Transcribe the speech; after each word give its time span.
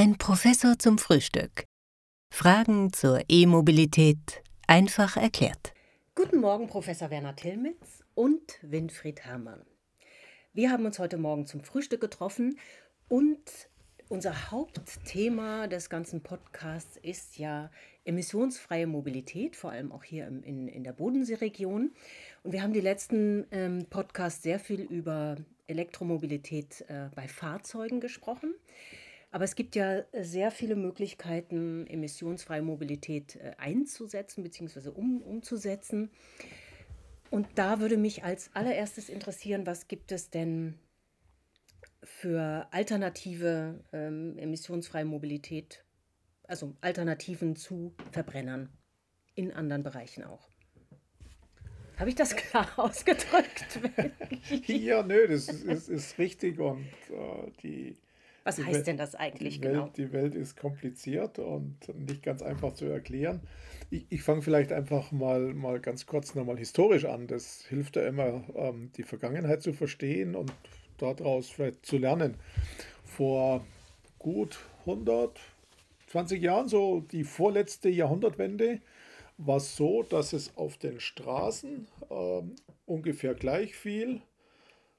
Ein 0.00 0.16
Professor 0.16 0.78
zum 0.78 0.96
Frühstück. 0.96 1.64
Fragen 2.32 2.92
zur 2.92 3.20
E-Mobilität 3.28 4.44
einfach 4.68 5.16
erklärt. 5.16 5.74
Guten 6.14 6.38
Morgen, 6.38 6.68
Professor 6.68 7.10
Werner 7.10 7.34
Tillmitz 7.34 8.04
und 8.14 8.60
Winfried 8.62 9.22
Herrmann. 9.22 9.66
Wir 10.52 10.70
haben 10.70 10.86
uns 10.86 11.00
heute 11.00 11.16
Morgen 11.16 11.46
zum 11.46 11.64
Frühstück 11.64 12.00
getroffen 12.00 12.60
und 13.08 13.40
unser 14.08 14.52
Hauptthema 14.52 15.66
des 15.66 15.90
ganzen 15.90 16.22
Podcasts 16.22 16.96
ist 16.98 17.36
ja 17.36 17.68
emissionsfreie 18.04 18.86
Mobilität, 18.86 19.56
vor 19.56 19.72
allem 19.72 19.90
auch 19.90 20.04
hier 20.04 20.28
im, 20.28 20.44
in, 20.44 20.68
in 20.68 20.84
der 20.84 20.92
Bodenseeregion. 20.92 21.90
Und 22.44 22.52
wir 22.52 22.62
haben 22.62 22.72
die 22.72 22.80
letzten 22.80 23.48
ähm, 23.50 23.86
Podcasts 23.90 24.44
sehr 24.44 24.60
viel 24.60 24.82
über 24.82 25.34
Elektromobilität 25.66 26.84
äh, 26.86 27.08
bei 27.16 27.26
Fahrzeugen 27.26 27.98
gesprochen. 27.98 28.54
Aber 29.30 29.44
es 29.44 29.54
gibt 29.54 29.76
ja 29.76 30.04
sehr 30.12 30.50
viele 30.50 30.74
Möglichkeiten, 30.74 31.86
emissionsfreie 31.86 32.62
Mobilität 32.62 33.36
äh, 33.36 33.52
einzusetzen 33.58 34.42
bzw. 34.42 34.88
Um, 34.88 35.20
umzusetzen. 35.22 36.10
Und 37.30 37.46
da 37.56 37.80
würde 37.80 37.98
mich 37.98 38.24
als 38.24 38.50
allererstes 38.54 39.10
interessieren, 39.10 39.66
was 39.66 39.86
gibt 39.86 40.12
es 40.12 40.30
denn 40.30 40.78
für 42.02 42.66
alternative 42.70 43.84
ähm, 43.92 44.38
emissionsfreie 44.38 45.04
Mobilität, 45.04 45.84
also 46.44 46.74
Alternativen 46.80 47.54
zu 47.54 47.94
Verbrennern 48.12 48.70
in 49.34 49.52
anderen 49.52 49.82
Bereichen 49.82 50.24
auch? 50.24 50.48
Habe 51.98 52.08
ich 52.08 52.16
das 52.16 52.34
klar 52.36 52.66
ausgedrückt? 52.78 53.78
ja, 54.66 55.02
nö, 55.02 55.28
das 55.28 55.48
ist, 55.48 55.64
ist, 55.64 55.88
ist 55.90 56.18
richtig 56.18 56.58
und 56.58 56.86
äh, 57.10 57.50
die 57.62 57.98
was 58.48 58.56
die 58.56 58.64
heißt 58.64 58.74
Welt, 58.76 58.86
denn 58.86 58.96
das 58.96 59.14
eigentlich 59.14 59.60
die 59.60 59.68
genau? 59.68 59.84
Welt, 59.84 59.96
die 59.98 60.12
Welt 60.12 60.34
ist 60.34 60.56
kompliziert 60.56 61.38
und 61.38 61.76
nicht 61.94 62.22
ganz 62.22 62.42
einfach 62.42 62.72
zu 62.72 62.86
erklären. 62.86 63.40
Ich, 63.90 64.06
ich 64.08 64.22
fange 64.22 64.42
vielleicht 64.42 64.72
einfach 64.72 65.12
mal, 65.12 65.52
mal 65.54 65.80
ganz 65.80 66.06
kurz 66.06 66.34
nochmal 66.34 66.56
historisch 66.56 67.04
an. 67.04 67.26
Das 67.26 67.64
hilft 67.66 67.96
ja 67.96 68.06
immer, 68.06 68.44
ähm, 68.54 68.90
die 68.96 69.02
Vergangenheit 69.02 69.62
zu 69.62 69.72
verstehen 69.74 70.34
und 70.34 70.52
daraus 70.96 71.50
vielleicht 71.50 71.84
zu 71.84 71.98
lernen. 71.98 72.36
Vor 73.04 73.64
gut 74.18 74.58
120 74.80 76.42
Jahren, 76.42 76.68
so 76.68 77.00
die 77.00 77.24
vorletzte 77.24 77.90
Jahrhundertwende, 77.90 78.80
war 79.36 79.58
es 79.58 79.76
so, 79.76 80.02
dass 80.02 80.32
es 80.32 80.56
auf 80.56 80.78
den 80.78 81.00
Straßen 81.00 81.86
äh, 82.08 82.42
ungefähr 82.86 83.34
gleich 83.34 83.76
viel 83.76 84.22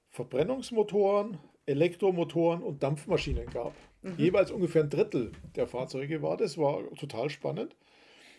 Verbrennungsmotoren, 0.09 1.39
Elektromotoren 1.70 2.64
und 2.64 2.84
Dampfmaschinen 2.84 3.48
gab. 3.48 3.73
Mhm. 4.02 4.16
Jeweils 4.17 4.52
ungefähr 4.52 4.84
ein 4.84 4.89
Drittel 4.89 5.31
der 5.56 5.67
Fahrzeuge 5.67 6.22
war 6.22 6.38
das, 6.38 6.58
war 6.58 6.84
total 6.95 7.30
spannend. 7.30 7.75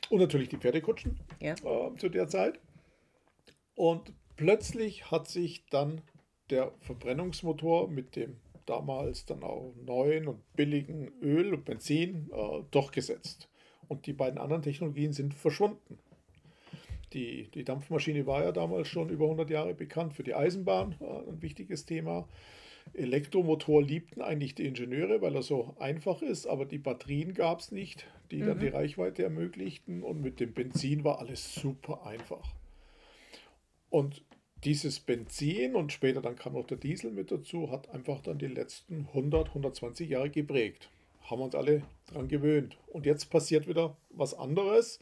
Und 0.09 0.19
natürlich 0.19 0.49
die 0.49 0.57
Pferdekutschen 0.57 1.19
ja. 1.41 1.55
äh, 1.55 1.95
zu 1.97 2.09
der 2.09 2.29
Zeit. 2.29 2.59
Und 3.75 4.13
plötzlich 4.37 5.11
hat 5.11 5.29
sich 5.29 5.65
dann 5.67 6.01
der 6.51 6.73
Verbrennungsmotor 6.81 7.89
mit 7.89 8.17
dem 8.17 8.37
damals 8.67 9.25
dann 9.27 9.43
auch 9.43 9.73
neuen 9.85 10.29
und 10.29 10.41
billigen 10.55 11.13
Öl 11.23 11.55
und 11.55 11.65
Benzin 11.65 12.31
äh, 12.33 12.63
durchgesetzt. 12.71 13.49
Und 13.89 14.07
die 14.07 14.13
beiden 14.13 14.39
anderen 14.39 14.63
Technologien 14.63 15.13
sind 15.13 15.35
verschwunden. 15.35 15.99
Die, 17.13 17.49
die 17.51 17.65
Dampfmaschine 17.65 18.27
war 18.27 18.45
ja 18.45 18.53
damals 18.53 18.89
schon 18.89 19.09
über 19.09 19.25
100 19.25 19.51
Jahre 19.51 19.75
bekannt 19.75 20.15
für 20.15 20.23
die 20.23 20.35
Eisenbahn, 20.35 20.95
äh, 21.01 21.29
ein 21.29 21.43
wichtiges 21.43 21.85
Thema. 21.85 22.29
Elektromotor 22.95 23.83
liebten 23.83 24.23
eigentlich 24.23 24.55
die 24.55 24.67
Ingenieure, 24.67 25.21
weil 25.23 25.35
er 25.35 25.43
so 25.43 25.77
einfach 25.79 26.23
ist, 26.23 26.47
aber 26.47 26.65
die 26.65 26.79
Batterien 26.79 27.35
gab 27.35 27.61
es 27.61 27.73
nicht, 27.73 28.07
die 28.31 28.41
dann 28.41 28.57
mhm. 28.57 28.61
die 28.61 28.69
Reichweite 28.69 29.23
ermöglichten 29.23 30.03
und 30.03 30.21
mit 30.21 30.41
dem 30.41 30.53
Benzin 30.53 31.05
war 31.05 31.19
alles 31.19 31.55
super 31.55 32.07
einfach. 32.07 32.55
Und 33.89 34.23
dieses 34.65 35.01
Benzin 35.01 35.75
und 35.75 35.93
später 35.93 36.21
dann 36.21 36.37
kam 36.37 36.53
noch 36.53 36.67
der 36.67 36.77
Diesel 36.77 37.11
mit 37.11 37.31
dazu, 37.31 37.71
hat 37.71 37.91
einfach 37.91 38.21
dann 38.21 38.39
die 38.39 38.47
letzten 38.47 39.07
100, 39.09 39.49
120 39.49 40.09
Jahre 40.09 40.31
geprägt. 40.31 40.91
Haben 41.23 41.41
wir 41.41 41.45
uns 41.47 41.55
alle 41.55 41.83
daran 42.07 42.29
gewöhnt. 42.29 42.77
Und 42.89 43.07
jetzt 43.07 43.31
passiert 43.31 43.69
wieder 43.69 43.97
was 44.11 44.35
anderes. 44.35 44.99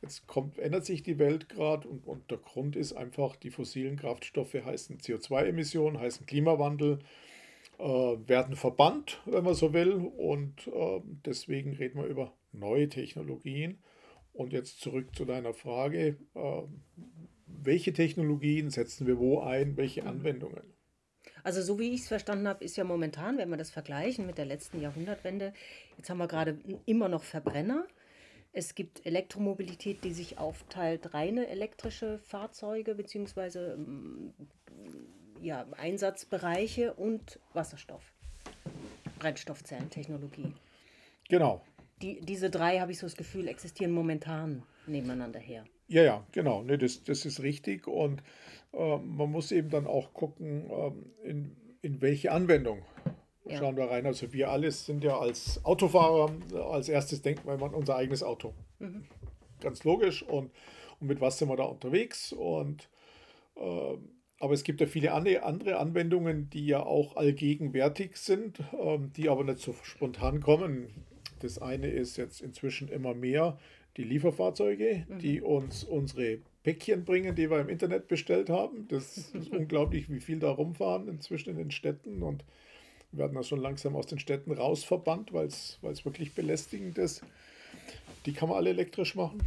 Jetzt 0.00 0.26
kommt, 0.26 0.58
ändert 0.58 0.84
sich 0.84 1.02
die 1.02 1.18
Welt 1.18 1.48
gerade 1.48 1.88
und, 1.88 2.06
und, 2.06 2.30
der 2.30 2.38
Grund 2.38 2.76
ist 2.76 2.92
einfach, 2.92 3.34
die 3.36 3.50
fossilen 3.50 3.96
Kraftstoffe 3.96 4.54
heißen 4.54 4.98
CO2-Emissionen, 4.98 5.98
heißen 5.98 6.26
Klimawandel, 6.26 7.00
äh, 7.78 7.84
werden 7.84 8.54
verbannt, 8.54 9.20
wenn 9.26 9.44
man 9.44 9.54
so 9.54 9.72
will. 9.72 9.92
Und 9.92 10.68
äh, 10.68 11.00
deswegen 11.26 11.72
reden 11.74 12.00
wir 12.00 12.06
über 12.06 12.32
neue 12.52 12.88
Technologien. 12.88 13.82
Und 14.32 14.52
jetzt 14.52 14.80
zurück 14.80 15.16
zu 15.16 15.24
deiner 15.24 15.52
Frage, 15.52 16.16
äh, 16.34 16.62
welche 17.46 17.92
Technologien 17.92 18.70
setzen 18.70 19.06
wir 19.06 19.18
wo 19.18 19.40
ein, 19.40 19.76
welche 19.76 20.02
mhm. 20.02 20.08
Anwendungen? 20.08 20.62
Also 21.42 21.62
so 21.62 21.78
wie 21.78 21.90
ich 21.94 22.02
es 22.02 22.08
verstanden 22.08 22.46
habe, 22.46 22.64
ist 22.64 22.76
ja 22.76 22.84
momentan, 22.84 23.38
wenn 23.38 23.50
wir 23.50 23.56
das 23.56 23.70
vergleichen 23.70 24.26
mit 24.26 24.38
der 24.38 24.44
letzten 24.44 24.80
Jahrhundertwende, 24.80 25.52
jetzt 25.96 26.08
haben 26.10 26.18
wir 26.18 26.28
gerade 26.28 26.58
immer 26.86 27.08
noch 27.08 27.24
Verbrenner, 27.24 27.86
es 28.52 28.74
gibt 28.74 29.04
Elektromobilität, 29.06 30.04
die 30.04 30.12
sich 30.12 30.38
aufteilt, 30.38 31.14
reine 31.14 31.48
elektrische 31.48 32.18
Fahrzeuge 32.18 32.94
bzw. 32.94 33.76
Mm, 33.76 34.32
ja, 35.40 35.66
Einsatzbereiche 35.76 36.94
und 36.94 37.38
Wasserstoff, 37.52 38.12
Brennstoffzellentechnologie. 39.18 40.54
Genau. 41.28 41.62
Die, 42.02 42.20
diese 42.20 42.50
drei, 42.50 42.80
habe 42.80 42.92
ich 42.92 42.98
so 42.98 43.06
das 43.06 43.16
Gefühl, 43.16 43.48
existieren 43.48 43.92
momentan 43.92 44.62
nebeneinander 44.86 45.40
her. 45.40 45.64
Ja, 45.88 46.02
ja, 46.02 46.26
genau. 46.32 46.62
Nee, 46.62 46.76
das, 46.76 47.02
das 47.02 47.24
ist 47.24 47.42
richtig. 47.42 47.86
Und 47.86 48.22
äh, 48.72 48.98
man 48.98 49.30
muss 49.30 49.52
eben 49.52 49.70
dann 49.70 49.86
auch 49.86 50.12
gucken, 50.12 50.70
äh, 50.70 51.28
in, 51.28 51.56
in 51.82 52.00
welche 52.00 52.32
Anwendung 52.32 52.82
ja. 53.50 53.58
schauen 53.58 53.76
wir 53.76 53.90
rein. 53.90 54.06
Also 54.06 54.32
wir 54.32 54.50
alle 54.50 54.70
sind 54.70 55.04
ja 55.04 55.18
als 55.18 55.64
Autofahrer 55.64 56.30
als 56.70 56.88
erstes 56.88 57.22
denken 57.22 57.46
wir 57.46 57.54
an 57.54 57.74
unser 57.74 57.96
eigenes 57.96 58.22
Auto. 58.22 58.54
Mhm. 58.78 59.04
Ganz 59.60 59.84
logisch. 59.84 60.22
Und, 60.22 60.50
und 61.00 61.08
mit 61.08 61.20
was 61.20 61.38
sind 61.38 61.48
wir 61.48 61.56
da 61.56 61.64
unterwegs? 61.64 62.32
Und 62.32 62.88
äh, 63.56 63.96
aber 64.40 64.54
es 64.54 64.62
gibt 64.62 64.80
ja 64.80 64.86
viele 64.86 65.12
andere 65.12 65.78
Anwendungen, 65.78 66.48
die 66.50 66.66
ja 66.66 66.80
auch 66.84 67.16
allgegenwärtig 67.16 68.16
sind, 68.16 68.60
äh, 68.60 68.98
die 69.16 69.28
aber 69.28 69.44
nicht 69.44 69.58
so 69.58 69.74
spontan 69.82 70.40
kommen. 70.40 70.88
Das 71.40 71.60
eine 71.60 71.88
ist 71.88 72.16
jetzt 72.16 72.40
inzwischen 72.40 72.88
immer 72.88 73.14
mehr 73.14 73.58
die 73.96 74.04
Lieferfahrzeuge, 74.04 75.06
mhm. 75.08 75.18
die 75.18 75.42
uns 75.42 75.82
unsere 75.82 76.38
Päckchen 76.62 77.04
bringen, 77.04 77.34
die 77.34 77.50
wir 77.50 77.60
im 77.60 77.68
Internet 77.68 78.08
bestellt 78.08 78.48
haben. 78.48 78.86
Das 78.88 79.18
ist 79.18 79.34
unglaublich, 79.52 80.08
wie 80.08 80.20
viel 80.20 80.38
da 80.38 80.50
rumfahren 80.50 81.08
inzwischen 81.08 81.50
in 81.50 81.56
den 81.56 81.70
Städten 81.70 82.22
und 82.22 82.44
werden 83.12 83.34
da 83.34 83.42
schon 83.42 83.60
langsam 83.60 83.96
aus 83.96 84.06
den 84.06 84.18
Städten 84.18 84.52
rausverbannt, 84.52 85.32
weil 85.32 85.46
es 85.46 85.78
wirklich 85.82 86.34
belästigend 86.34 86.98
ist. 86.98 87.22
Die 88.26 88.32
kann 88.32 88.48
man 88.48 88.58
alle 88.58 88.70
elektrisch 88.70 89.14
machen. 89.14 89.42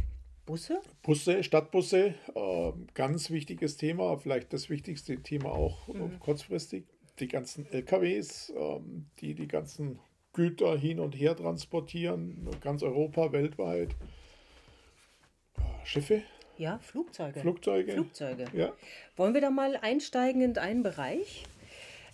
Busse? 0.46 0.80
Busse, 1.02 1.44
Stadtbusse, 1.44 2.14
äh, 2.34 2.72
ganz 2.94 3.30
wichtiges 3.30 3.76
Thema, 3.76 4.18
vielleicht 4.18 4.52
das 4.52 4.70
wichtigste 4.70 5.16
Thema 5.22 5.52
auch 5.52 5.86
mhm. 5.88 6.18
kurzfristig. 6.18 6.84
Die 7.20 7.28
ganzen 7.28 7.66
LKWs, 7.70 8.50
äh, 8.50 8.80
die 9.20 9.34
die 9.34 9.46
ganzen 9.46 10.00
Güter 10.32 10.76
hin 10.76 10.98
und 10.98 11.12
her 11.12 11.36
transportieren, 11.36 12.48
ganz 12.60 12.82
Europa, 12.82 13.32
weltweit. 13.32 13.90
Äh, 15.56 15.60
Schiffe? 15.84 16.22
Ja, 16.56 16.78
Flugzeuge. 16.78 17.40
Flugzeuge. 17.40 17.92
Flugzeuge. 17.92 18.46
Ja. 18.52 18.72
Wollen 19.16 19.34
wir 19.34 19.40
da 19.40 19.50
mal 19.50 19.76
einsteigen 19.76 20.42
in 20.42 20.58
einen 20.58 20.82
Bereich? 20.82 21.44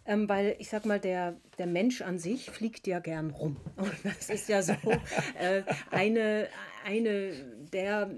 Ähm, 0.09 0.27
weil 0.27 0.57
ich 0.59 0.71
sag 0.71 0.87
mal, 0.87 0.99
der, 0.99 1.37
der 1.59 1.67
Mensch 1.67 2.01
an 2.01 2.19
sich 2.19 2.51
fliegt 2.51 2.87
ja 2.87 2.99
gern 2.99 3.29
rum. 3.31 3.59
Und 3.77 3.93
das 4.03 4.31
ist 4.31 4.49
ja 4.49 4.63
so 4.63 4.73
äh, 5.39 5.63
eine, 5.91 6.49
eine 6.87 7.33
der 7.73 8.11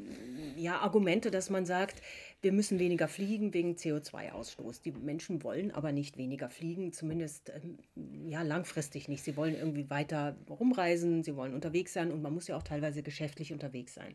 ja, 0.57 0.79
Argumente, 0.79 1.33
dass 1.33 1.51
man 1.51 1.67
sagt, 1.67 2.01
wir 2.43 2.53
müssen 2.53 2.79
weniger 2.79 3.09
fliegen 3.09 3.53
wegen 3.53 3.75
CO2-Ausstoß. 3.75 4.83
Die 4.83 4.93
Menschen 4.93 5.43
wollen 5.43 5.73
aber 5.73 5.91
nicht 5.91 6.17
weniger 6.17 6.49
fliegen, 6.49 6.93
zumindest 6.93 7.51
ähm, 7.51 7.79
ja, 8.29 8.43
langfristig 8.43 9.09
nicht. 9.09 9.25
Sie 9.25 9.37
wollen 9.37 9.57
irgendwie 9.57 9.91
weiter 9.91 10.37
rumreisen, 10.49 11.25
sie 11.25 11.35
wollen 11.35 11.55
unterwegs 11.55 11.93
sein 11.93 12.13
und 12.13 12.23
man 12.23 12.33
muss 12.33 12.47
ja 12.47 12.57
auch 12.57 12.63
teilweise 12.63 13.03
geschäftlich 13.03 13.53
unterwegs 13.53 13.95
sein. 13.95 14.15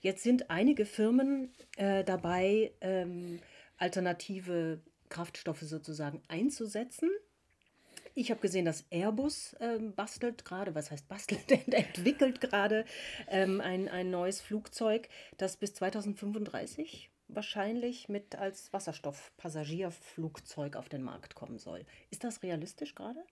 Jetzt 0.00 0.22
sind 0.22 0.50
einige 0.50 0.84
Firmen 0.84 1.50
äh, 1.78 2.04
dabei, 2.04 2.70
ähm, 2.82 3.40
alternative 3.78 4.80
Kraftstoffe 5.08 5.62
sozusagen 5.62 6.22
einzusetzen. 6.28 7.10
Ich 8.14 8.30
habe 8.30 8.40
gesehen, 8.40 8.64
dass 8.64 8.84
Airbus 8.90 9.56
ähm, 9.60 9.94
bastelt 9.94 10.44
gerade, 10.44 10.74
was 10.74 10.90
heißt 10.90 11.08
bastelt, 11.08 11.50
entwickelt 11.72 12.40
gerade 12.40 12.84
ähm, 13.28 13.60
ein, 13.60 13.88
ein 13.88 14.10
neues 14.10 14.40
Flugzeug, 14.40 15.08
das 15.36 15.56
bis 15.56 15.74
2035 15.74 17.10
wahrscheinlich 17.28 18.08
mit 18.08 18.36
als 18.36 18.72
Wasserstoffpassagierflugzeug 18.72 20.76
auf 20.76 20.88
den 20.88 21.02
Markt 21.02 21.34
kommen 21.34 21.58
soll. 21.58 21.84
Ist 22.10 22.24
das 22.24 22.42
realistisch 22.42 22.94
gerade? 22.94 23.22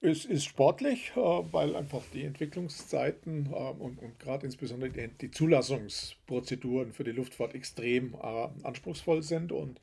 Es 0.00 0.24
ist 0.26 0.44
sportlich, 0.44 1.12
äh, 1.16 1.20
weil 1.20 1.76
einfach 1.76 2.02
die 2.12 2.24
Entwicklungszeiten 2.24 3.46
äh, 3.46 3.54
und, 3.54 4.02
und 4.02 4.18
gerade 4.18 4.44
insbesondere 4.44 4.90
die, 4.90 5.08
die, 5.08 5.30
Zulassungsprozeduren 5.30 6.92
für 6.92 7.04
die 7.04 7.12
Luftfahrt 7.12 7.54
extrem 7.54 8.14
äh, 8.14 8.48
anspruchsvoll 8.64 9.22
sind 9.22 9.50
und 9.50 9.80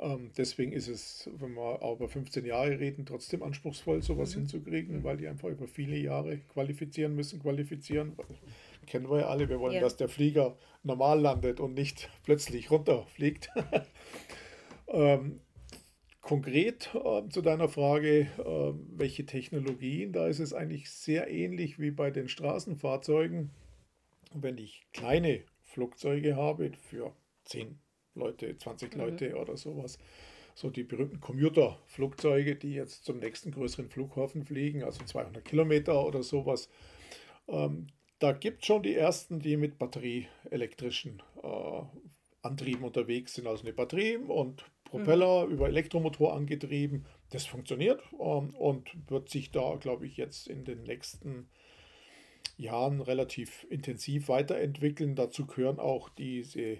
ähm, 0.00 0.30
deswegen 0.36 0.72
ist 0.72 0.88
es, 0.88 1.28
wenn 1.38 1.54
wir 1.54 1.82
auch 1.82 1.96
über 1.96 2.08
15 2.08 2.44
Jahre 2.46 2.78
reden, 2.80 3.04
trotzdem 3.04 3.42
anspruchsvoll, 3.42 4.02
sowas 4.02 4.34
mhm. 4.34 4.40
hinzukriegen, 4.40 4.98
mhm. 4.98 5.04
weil 5.04 5.18
die 5.18 5.28
einfach 5.28 5.48
über 5.48 5.66
viele 5.66 5.96
Jahre 5.96 6.38
qualifizieren 6.52 7.14
müssen, 7.14 7.40
qualifizieren. 7.40 8.16
Kennen 8.86 9.10
wir 9.10 9.20
ja 9.20 9.28
alle, 9.28 9.48
wir 9.48 9.60
wollen, 9.60 9.74
ja. 9.74 9.80
dass 9.80 9.96
der 9.96 10.08
Flieger 10.08 10.56
normal 10.82 11.20
landet 11.20 11.60
und 11.60 11.74
nicht 11.74 12.08
plötzlich 12.24 12.70
runterfliegt. 12.70 13.50
ähm, 14.88 15.40
Konkret 16.22 16.94
äh, 16.94 17.28
zu 17.28 17.42
deiner 17.42 17.68
Frage, 17.68 18.20
äh, 18.38 18.72
welche 18.96 19.26
Technologien, 19.26 20.12
da 20.12 20.28
ist 20.28 20.38
es 20.38 20.54
eigentlich 20.54 20.90
sehr 20.90 21.30
ähnlich 21.30 21.78
wie 21.78 21.90
bei 21.90 22.10
den 22.10 22.28
Straßenfahrzeugen. 22.28 23.50
Wenn 24.32 24.56
ich 24.56 24.86
kleine 24.92 25.42
Flugzeuge 25.62 26.36
habe 26.36 26.72
für 26.88 27.12
10 27.44 27.78
Leute, 28.14 28.56
20 28.56 28.94
mhm. 28.94 29.00
Leute 29.00 29.36
oder 29.36 29.56
sowas, 29.56 29.98
so 30.54 30.70
die 30.70 30.82
berühmten 30.82 31.20
Commuter-Flugzeuge, 31.20 32.56
die 32.56 32.74
jetzt 32.74 33.04
zum 33.04 33.18
nächsten 33.18 33.50
größeren 33.50 33.88
Flughafen 33.88 34.44
fliegen, 34.44 34.82
also 34.82 35.04
200 35.04 35.44
Kilometer 35.44 36.04
oder 36.04 36.22
sowas, 36.22 36.68
ähm, 37.48 37.88
da 38.18 38.32
gibt 38.32 38.60
es 38.62 38.66
schon 38.66 38.82
die 38.82 38.94
ersten, 38.94 39.40
die 39.40 39.56
mit 39.56 39.78
batterieelektrischen 39.78 41.22
äh, 41.42 41.82
Antrieben 42.42 42.84
unterwegs 42.84 43.34
sind, 43.34 43.46
also 43.46 43.62
eine 43.62 43.72
Batterie 43.72 44.16
und 44.16 44.64
Propeller 44.84 45.46
mhm. 45.46 45.52
über 45.52 45.68
Elektromotor 45.68 46.34
angetrieben. 46.34 47.06
Das 47.30 47.46
funktioniert 47.46 48.02
ähm, 48.12 48.54
und 48.54 48.90
wird 49.08 49.28
sich 49.28 49.50
da, 49.50 49.76
glaube 49.76 50.06
ich, 50.06 50.16
jetzt 50.16 50.48
in 50.48 50.64
den 50.64 50.82
nächsten 50.82 51.48
Jahren 52.56 53.00
relativ 53.00 53.66
intensiv 53.70 54.28
weiterentwickeln. 54.28 55.16
Dazu 55.16 55.46
gehören 55.46 55.78
auch 55.78 56.08
diese 56.10 56.78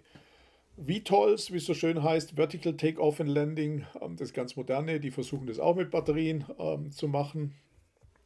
VTOLs, 0.86 1.52
wie 1.52 1.56
es 1.56 1.66
so 1.66 1.74
schön 1.74 2.02
heißt, 2.02 2.32
Vertical 2.36 2.76
Takeoff 2.76 3.20
and 3.20 3.30
Landing, 3.30 3.86
ähm, 4.00 4.16
das 4.16 4.32
ganz 4.32 4.56
moderne, 4.56 5.00
die 5.00 5.10
versuchen 5.10 5.46
das 5.46 5.58
auch 5.58 5.76
mit 5.76 5.90
Batterien 5.90 6.44
ähm, 6.58 6.90
zu 6.90 7.08
machen, 7.08 7.54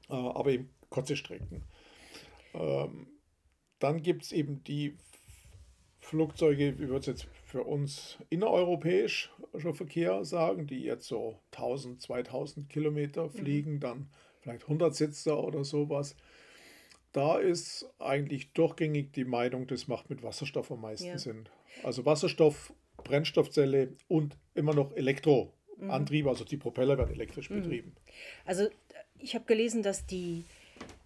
äh, 0.08 0.14
aber 0.14 0.50
eben 0.50 0.70
kurze 0.90 1.16
Strecken. 1.16 1.62
Ähm, 2.54 3.08
dann 3.78 4.02
gibt 4.02 4.24
es 4.24 4.32
eben 4.32 4.62
die 4.64 4.96
Flugzeuge, 6.00 6.78
wie 6.78 6.88
wird 6.88 7.00
es 7.00 7.06
jetzt 7.06 7.28
für 7.44 7.64
uns 7.64 8.18
innereuropäischer 8.30 9.74
Verkehr 9.74 10.24
sagen, 10.24 10.66
die 10.66 10.82
jetzt 10.82 11.06
so 11.06 11.38
1000, 11.52 12.00
2000 12.02 12.68
Kilometer 12.68 13.24
mhm. 13.24 13.30
fliegen, 13.30 13.72
mhm. 13.74 13.80
dann 13.80 14.10
vielleicht 14.40 14.62
100 14.62 14.94
Sitzer 14.94 15.42
oder 15.42 15.64
sowas. 15.64 16.16
Da 17.12 17.38
ist 17.38 17.88
eigentlich 17.98 18.52
durchgängig 18.52 19.12
die 19.12 19.24
Meinung, 19.24 19.66
das 19.66 19.88
macht 19.88 20.10
mit 20.10 20.22
Wasserstoff 20.22 20.70
am 20.70 20.80
meisten 20.80 21.06
ja. 21.06 21.18
Sinn. 21.18 21.48
Also 21.82 22.04
Wasserstoff, 22.04 22.72
Brennstoffzelle 23.02 23.96
und 24.08 24.36
immer 24.54 24.74
noch 24.74 24.94
Elektroantrieb, 24.96 26.24
mhm. 26.24 26.28
also 26.28 26.44
die 26.44 26.56
Propeller 26.56 26.96
werden 26.98 27.14
elektrisch 27.14 27.50
mhm. 27.50 27.62
betrieben. 27.62 27.96
Also 28.44 28.68
ich 29.18 29.34
habe 29.34 29.44
gelesen, 29.44 29.82
dass 29.82 30.06
die 30.06 30.44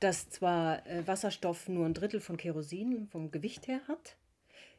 dass 0.00 0.30
zwar 0.30 0.86
äh, 0.86 1.06
Wasserstoff 1.06 1.68
nur 1.68 1.86
ein 1.86 1.94
Drittel 1.94 2.20
von 2.20 2.36
Kerosin 2.36 3.08
vom 3.10 3.30
Gewicht 3.30 3.66
her 3.68 3.80
hat, 3.88 4.16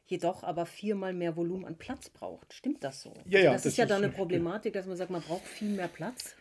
jedoch 0.08 0.44
aber 0.44 0.66
viermal 0.66 1.14
mehr 1.14 1.36
Volumen 1.36 1.66
an 1.66 1.76
Platz 1.76 2.10
braucht. 2.10 2.54
Stimmt 2.54 2.84
das 2.84 3.02
so? 3.02 3.14
Ja, 3.26 3.40
ja, 3.40 3.54
das, 3.54 3.64
das 3.64 3.74
ist 3.74 3.78
ja 3.78 3.86
dann 3.86 4.04
eine 4.04 4.12
Problematik, 4.12 4.74
dass 4.74 4.86
man 4.86 4.98
sagt, 4.98 5.12
man 5.12 5.22
braucht 5.22 5.46
viel 5.46 5.70
mehr 5.70 5.88
Platz 5.88 6.36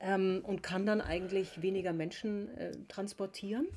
ähm, 0.00 0.40
und 0.44 0.62
kann 0.62 0.84
dann 0.84 1.00
eigentlich 1.00 1.62
weniger 1.62 1.92
Menschen 1.92 2.56
äh, 2.56 2.72
transportieren. 2.88 3.68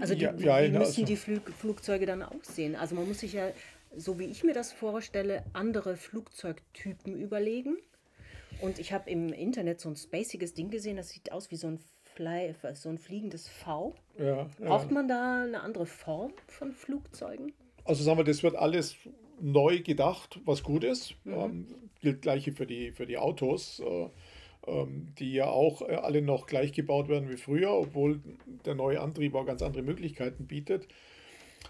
Also 0.00 0.14
die, 0.14 0.20
ja, 0.20 0.32
ja, 0.32 0.62
wie 0.62 0.68
müssen 0.68 0.80
also. 0.80 1.04
die 1.04 1.16
Flug, 1.16 1.48
Flugzeuge 1.48 2.04
dann 2.04 2.22
aussehen? 2.22 2.76
Also 2.76 2.94
man 2.94 3.08
muss 3.08 3.20
sich 3.20 3.32
ja, 3.32 3.48
so 3.96 4.18
wie 4.18 4.24
ich 4.24 4.44
mir 4.44 4.54
das 4.54 4.72
vorstelle, 4.72 5.44
andere 5.52 5.96
Flugzeugtypen 5.96 7.16
überlegen. 7.16 7.76
Und 8.60 8.78
ich 8.78 8.92
habe 8.92 9.10
im 9.10 9.32
Internet 9.32 9.80
so 9.80 9.88
ein 9.88 9.96
spaciges 9.96 10.54
Ding 10.54 10.70
gesehen, 10.70 10.96
das 10.96 11.10
sieht 11.10 11.32
aus 11.32 11.50
wie 11.50 11.56
so 11.56 11.66
ein 11.66 11.78
Fly, 12.14 12.54
so 12.74 12.88
ein 12.88 12.98
fliegendes 12.98 13.48
V. 13.48 13.94
Ja, 14.18 14.48
Braucht 14.60 14.90
man 14.90 15.08
da 15.08 15.42
eine 15.42 15.60
andere 15.60 15.86
Form 15.86 16.32
von 16.46 16.72
Flugzeugen? 16.72 17.52
Also 17.84 18.04
sagen 18.04 18.18
wir, 18.18 18.24
das 18.24 18.42
wird 18.42 18.54
alles 18.54 18.96
neu 19.40 19.80
gedacht, 19.80 20.40
was 20.44 20.62
gut 20.62 20.84
ist. 20.84 21.14
Mhm. 21.24 21.32
Ähm, 21.32 21.66
gilt 22.00 22.22
gleiche 22.22 22.52
für 22.52 22.66
die, 22.66 22.92
für 22.92 23.06
die 23.06 23.18
Autos, 23.18 23.80
äh, 23.80 24.08
ähm, 24.66 25.08
die 25.18 25.32
ja 25.32 25.46
auch 25.46 25.82
äh, 25.82 25.94
alle 25.94 26.22
noch 26.22 26.46
gleich 26.46 26.72
gebaut 26.72 27.08
werden 27.08 27.28
wie 27.28 27.36
früher, 27.36 27.72
obwohl 27.72 28.20
der 28.64 28.74
neue 28.74 29.00
Antrieb 29.00 29.34
auch 29.34 29.44
ganz 29.46 29.62
andere 29.62 29.82
Möglichkeiten 29.82 30.46
bietet. 30.46 30.86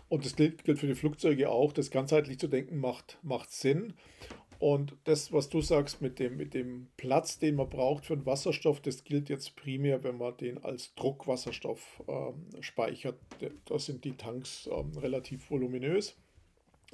Und 0.09 0.25
das 0.25 0.37
gilt, 0.37 0.65
gilt 0.65 0.79
für 0.79 0.87
die 0.87 0.95
Flugzeuge 0.95 1.51
auch. 1.51 1.73
Das 1.73 1.91
ganzheitlich 1.91 2.39
zu 2.39 2.49
denken 2.49 2.79
macht, 2.79 3.19
macht 3.23 3.51
Sinn. 3.51 3.95
Und 4.59 4.97
das, 5.05 5.33
was 5.33 5.49
du 5.49 5.61
sagst 5.61 6.01
mit 6.01 6.19
dem, 6.19 6.37
mit 6.37 6.55
dem 6.55 6.87
Platz, 6.97 7.39
den 7.39 7.57
man 7.57 7.69
braucht 7.69 8.07
für 8.07 8.17
den 8.17 8.25
Wasserstoff, 8.25 8.81
das 8.81 9.05
gilt 9.05 9.29
jetzt 9.29 9.57
primär, 9.57 10.05
wenn 10.05 10.17
man 10.17 10.37
den 10.37 10.63
als 10.65 10.95
Druckwasserstoff 10.95 12.03
ähm, 12.09 12.47
speichert. 12.61 13.19
Da 13.67 13.79
sind 13.79 14.05
die 14.05 14.17
Tanks 14.17 14.69
ähm, 14.73 14.97
relativ 14.97 15.51
voluminös. 15.51 16.17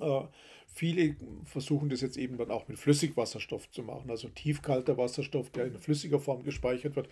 Äh, 0.01 0.23
viele 0.67 1.17
versuchen 1.45 1.91
das 1.91 2.01
jetzt 2.01 2.17
eben 2.17 2.39
dann 2.39 2.51
auch 2.51 2.67
mit 2.69 2.79
Flüssigwasserstoff 2.79 3.71
zu 3.71 3.83
machen, 3.83 4.11
also 4.11 4.29
tiefkalter 4.29 4.97
Wasserstoff, 4.97 5.51
der 5.51 5.67
in 5.67 5.79
flüssiger 5.79 6.19
Form 6.19 6.43
gespeichert 6.43 6.97
wird. 6.97 7.09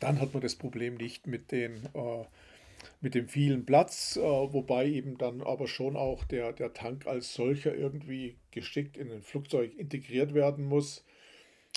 Dann 0.00 0.20
hat 0.20 0.32
man 0.32 0.42
das 0.42 0.56
Problem 0.56 0.96
nicht 0.96 1.26
mit 1.26 1.52
den 1.52 1.86
äh, 1.94 2.24
mit 3.00 3.14
dem 3.14 3.28
vielen 3.28 3.64
Platz, 3.66 4.16
äh, 4.16 4.20
wobei 4.20 4.86
eben 4.86 5.18
dann 5.18 5.40
aber 5.42 5.66
schon 5.66 5.96
auch 5.96 6.24
der, 6.24 6.52
der 6.52 6.72
Tank 6.72 7.06
als 7.06 7.34
solcher 7.34 7.74
irgendwie 7.74 8.36
geschickt 8.50 8.96
in 8.96 9.10
ein 9.10 9.22
Flugzeug 9.22 9.76
integriert 9.76 10.34
werden 10.34 10.64
muss. 10.64 11.04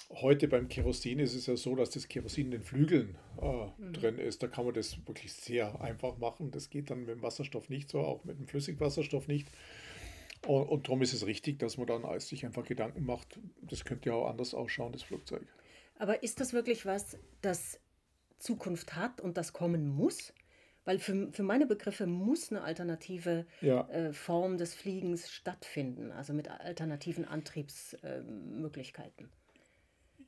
Heute 0.09 0.47
beim 0.47 0.67
Kerosin 0.67 1.19
ist 1.19 1.33
es 1.33 1.47
ja 1.47 1.55
so, 1.55 1.75
dass 1.75 1.89
das 1.89 2.07
Kerosin 2.07 2.45
in 2.45 2.51
den 2.51 2.63
Flügeln 2.63 3.17
äh, 3.41 3.65
mhm. 3.77 3.93
drin 3.93 4.17
ist. 4.19 4.43
Da 4.43 4.47
kann 4.47 4.65
man 4.65 4.73
das 4.73 4.97
wirklich 5.07 5.33
sehr 5.33 5.81
einfach 5.81 6.17
machen. 6.17 6.51
Das 6.51 6.69
geht 6.69 6.89
dann 6.89 6.99
mit 6.99 7.09
dem 7.09 7.21
Wasserstoff 7.21 7.69
nicht 7.69 7.89
so, 7.89 7.99
auch 7.99 8.23
mit 8.23 8.37
dem 8.37 8.47
Flüssigwasserstoff 8.47 9.27
nicht. 9.27 9.47
Und, 10.45 10.67
und 10.67 10.87
darum 10.87 11.01
ist 11.01 11.13
es 11.13 11.25
richtig, 11.25 11.59
dass 11.59 11.77
man 11.77 11.87
dann 11.87 12.19
sich 12.19 12.45
einfach 12.45 12.65
Gedanken 12.65 13.03
macht, 13.03 13.39
das 13.61 13.83
könnte 13.83 14.09
ja 14.09 14.15
auch 14.15 14.29
anders 14.29 14.53
ausschauen, 14.53 14.91
das 14.91 15.03
Flugzeug. 15.03 15.45
Aber 15.97 16.23
ist 16.23 16.39
das 16.39 16.53
wirklich 16.53 16.85
was, 16.85 17.17
das 17.41 17.79
Zukunft 18.37 18.95
hat 18.95 19.21
und 19.21 19.37
das 19.37 19.53
kommen 19.53 19.87
muss? 19.87 20.33
Weil 20.85 20.99
für, 20.99 21.31
für 21.31 21.43
meine 21.43 21.65
Begriffe 21.65 22.05
muss 22.05 22.51
eine 22.51 22.61
alternative 22.61 23.45
ja. 23.61 23.87
äh, 23.89 24.13
Form 24.13 24.57
des 24.57 24.75
Fliegens 24.75 25.31
stattfinden, 25.31 26.11
also 26.11 26.33
mit 26.33 26.49
alternativen 26.49 27.25
Antriebsmöglichkeiten. 27.25 29.29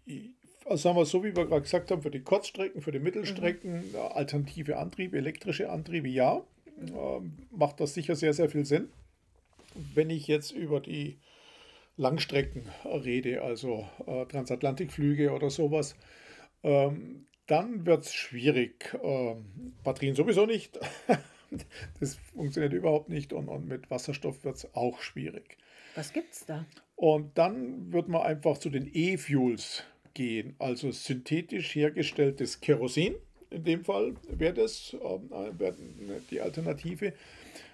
Äh, 0.08 0.30
also 0.66 0.84
sagen 0.84 0.98
wir 0.98 1.06
so, 1.06 1.24
wie 1.24 1.36
wir 1.36 1.46
gerade 1.46 1.62
gesagt 1.62 1.92
haben, 1.92 2.02
für 2.02 2.12
die 2.12 2.24
Kurzstrecken, 2.24 2.82
für 2.82 2.92
die 2.92 3.00
Mittelstrecken, 3.00 3.92
mhm. 3.92 3.96
alternative 3.96 4.78
Antriebe, 4.78 5.18
elektrische 5.18 5.70
Antriebe, 5.70 6.10
ja, 6.10 6.44
mhm. 6.76 6.88
äh, 6.88 7.56
macht 7.56 7.80
das 7.80 7.94
sicher 7.94 8.16
sehr, 8.16 8.34
sehr 8.34 8.50
viel 8.50 8.66
Sinn. 8.66 8.90
Wenn 9.94 10.10
ich 10.10 10.28
jetzt 10.28 10.52
über 10.52 10.82
die 10.82 11.20
Langstrecken 11.98 12.64
rede, 12.84 13.44
also 13.44 13.88
äh, 14.06 14.26
Transatlantikflüge 14.26 15.32
oder 15.32 15.50
sowas, 15.50 15.96
ähm, 16.64 17.28
dann 17.48 17.86
wird 17.86 18.06
es 18.06 18.14
schwierig. 18.14 18.98
Ähm, 19.04 19.74
Batterien 19.84 20.16
sowieso 20.16 20.46
nicht. 20.46 20.80
das 22.00 22.16
funktioniert 22.34 22.74
überhaupt 22.74 23.10
nicht 23.10 23.34
und, 23.34 23.48
und 23.48 23.68
mit 23.68 23.90
Wasserstoff 23.90 24.44
wird 24.44 24.58
es 24.58 24.74
auch 24.76 25.02
schwierig. 25.02 25.58
Was 25.96 26.14
gibt 26.14 26.34
es 26.34 26.46
da? 26.46 26.66
Und 26.96 27.38
dann 27.38 27.92
wird 27.92 28.08
man 28.08 28.22
einfach 28.22 28.58
zu 28.58 28.70
den 28.70 28.90
E-Fuels 28.92 29.84
gehen, 30.14 30.56
also 30.60 30.92
synthetisch 30.92 31.76
hergestelltes 31.76 32.60
Kerosin. 32.60 33.16
In 33.50 33.64
dem 33.64 33.86
Fall 33.86 34.16
wäre 34.28 34.54
das 34.54 34.94
äh, 34.94 35.60
wär 35.60 35.74
die 36.30 36.42
Alternative. 36.42 37.14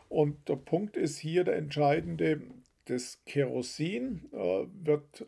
Und 0.10 0.48
der 0.48 0.58
Punkt 0.58 0.96
ist 0.96 1.18
hier 1.18 1.44
der 1.44 1.56
entscheidende, 1.56 2.42
das 2.86 3.24
Kerosin 3.26 4.30
äh, 4.32 4.68
wird 4.84 5.26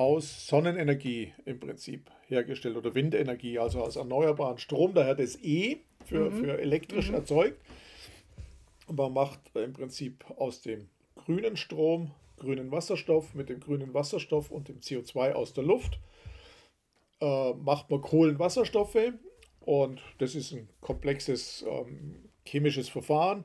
aus 0.00 0.46
Sonnenenergie 0.46 1.34
im 1.44 1.60
Prinzip 1.60 2.10
hergestellt 2.26 2.74
oder 2.74 2.94
Windenergie, 2.94 3.58
also 3.58 3.82
aus 3.82 3.96
erneuerbaren 3.96 4.56
Strom, 4.56 4.94
daher 4.94 5.14
das 5.14 5.36
E 5.42 5.80
für, 6.06 6.30
mhm. 6.30 6.36
für 6.38 6.58
elektrisch 6.58 7.10
mhm. 7.10 7.16
erzeugt. 7.16 7.60
Man 8.90 9.12
macht 9.12 9.40
im 9.54 9.74
Prinzip 9.74 10.24
aus 10.38 10.62
dem 10.62 10.88
grünen 11.16 11.58
Strom 11.58 12.12
grünen 12.38 12.70
Wasserstoff 12.70 13.34
mit 13.34 13.50
dem 13.50 13.60
grünen 13.60 13.92
Wasserstoff 13.92 14.50
und 14.50 14.68
dem 14.68 14.80
CO2 14.80 15.32
aus 15.32 15.52
der 15.52 15.64
Luft. 15.64 16.00
Äh, 17.20 17.52
macht 17.52 17.90
man 17.90 18.00
Kohlenwasserstoffe 18.00 19.12
und 19.60 20.00
das 20.16 20.34
ist 20.34 20.52
ein 20.52 20.70
komplexes 20.80 21.62
ähm, 21.68 22.30
chemisches 22.46 22.88
Verfahren. 22.88 23.44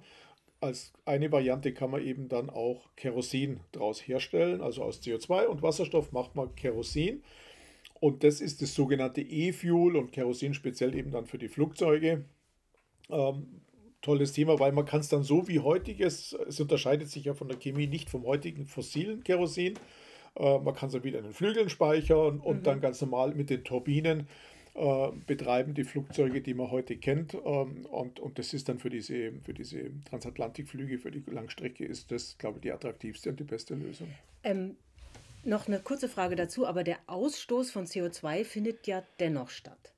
Als 0.66 0.94
eine 1.06 1.32
Variante 1.32 1.74
kann 1.74 1.92
man 1.92 2.02
eben 2.02 2.28
dann 2.28 2.50
auch 2.50 2.90
Kerosin 2.96 3.60
daraus 3.72 4.00
herstellen, 4.00 4.62
also 4.62 4.82
aus 4.82 5.00
CO2 5.00 5.46
und 5.46 5.62
Wasserstoff 5.62 6.12
macht 6.12 6.36
man 6.36 6.56
Kerosin. 6.56 7.22
Und 8.00 8.24
das 8.24 8.42
ist 8.42 8.64
das 8.64 8.74
sogenannte 8.74 9.22
E-Fuel 9.22 9.96
und 9.96 10.12
Kerosin 10.12 10.56
speziell 10.56 10.96
eben 10.96 11.12
dann 11.12 11.28
für 11.28 11.38
die 11.38 11.50
Flugzeuge. 11.50 12.26
Ähm, 13.12 13.62
tolles 14.02 14.34
Thema, 14.34 14.60
weil 14.60 14.72
man 14.72 14.86
kann 14.86 15.02
es 15.02 15.10
dann 15.10 15.22
so 15.22 15.48
wie 15.48 15.60
heutiges, 15.60 16.34
es 16.48 16.60
unterscheidet 16.60 17.10
sich 17.10 17.26
ja 17.26 17.36
von 17.36 17.48
der 17.48 17.60
Chemie 17.60 17.86
nicht 17.86 18.10
vom 18.10 18.26
heutigen 18.26 18.66
fossilen 18.66 19.24
Kerosin. 19.24 19.76
Äh, 20.36 20.60
man 20.60 20.74
kann 20.74 20.88
es 20.88 20.94
dann 20.94 21.04
wieder 21.04 21.20
in 21.20 21.26
den 21.26 21.34
Flügeln 21.34 21.70
speichern 21.70 22.40
und 22.40 22.62
mhm. 22.62 22.64
dann 22.64 22.82
ganz 22.82 23.00
normal 23.02 23.36
mit 23.36 23.52
den 23.52 23.64
Turbinen 23.64 24.28
äh, 24.76 25.12
betreiben 25.26 25.74
die 25.74 25.86
Flugzeuge, 25.86 26.42
die 26.42 26.54
man 26.54 26.70
heute 26.70 26.98
kennt. 26.98 27.34
Ähm, 27.34 27.86
und, 27.86 28.20
und 28.20 28.38
das 28.38 28.54
ist 28.54 28.68
dann 28.68 28.78
für 28.78 28.90
diese, 28.90 29.32
für 29.44 29.54
diese 29.54 29.90
Transatlantikflüge, 30.10 31.00
für 31.00 31.12
die 31.12 31.24
Langstrecke, 31.32 31.86
ist 31.86 32.12
das, 32.12 32.38
glaube 32.38 32.58
ich, 32.58 32.64
die 32.64 32.72
attraktivste 32.74 33.30
und 33.30 33.40
die 33.40 33.46
beste 33.46 33.76
Lösung. 33.76 34.10
Ähm, 34.44 34.76
noch 35.46 35.68
eine 35.68 35.80
kurze 35.80 36.10
Frage 36.10 36.36
dazu, 36.36 36.68
aber 36.68 36.84
der 36.84 36.98
Ausstoß 37.08 37.72
von 37.72 37.86
CO2 37.86 38.44
findet 38.44 38.86
ja 38.86 39.02
dennoch 39.20 39.50
statt. 39.50 39.95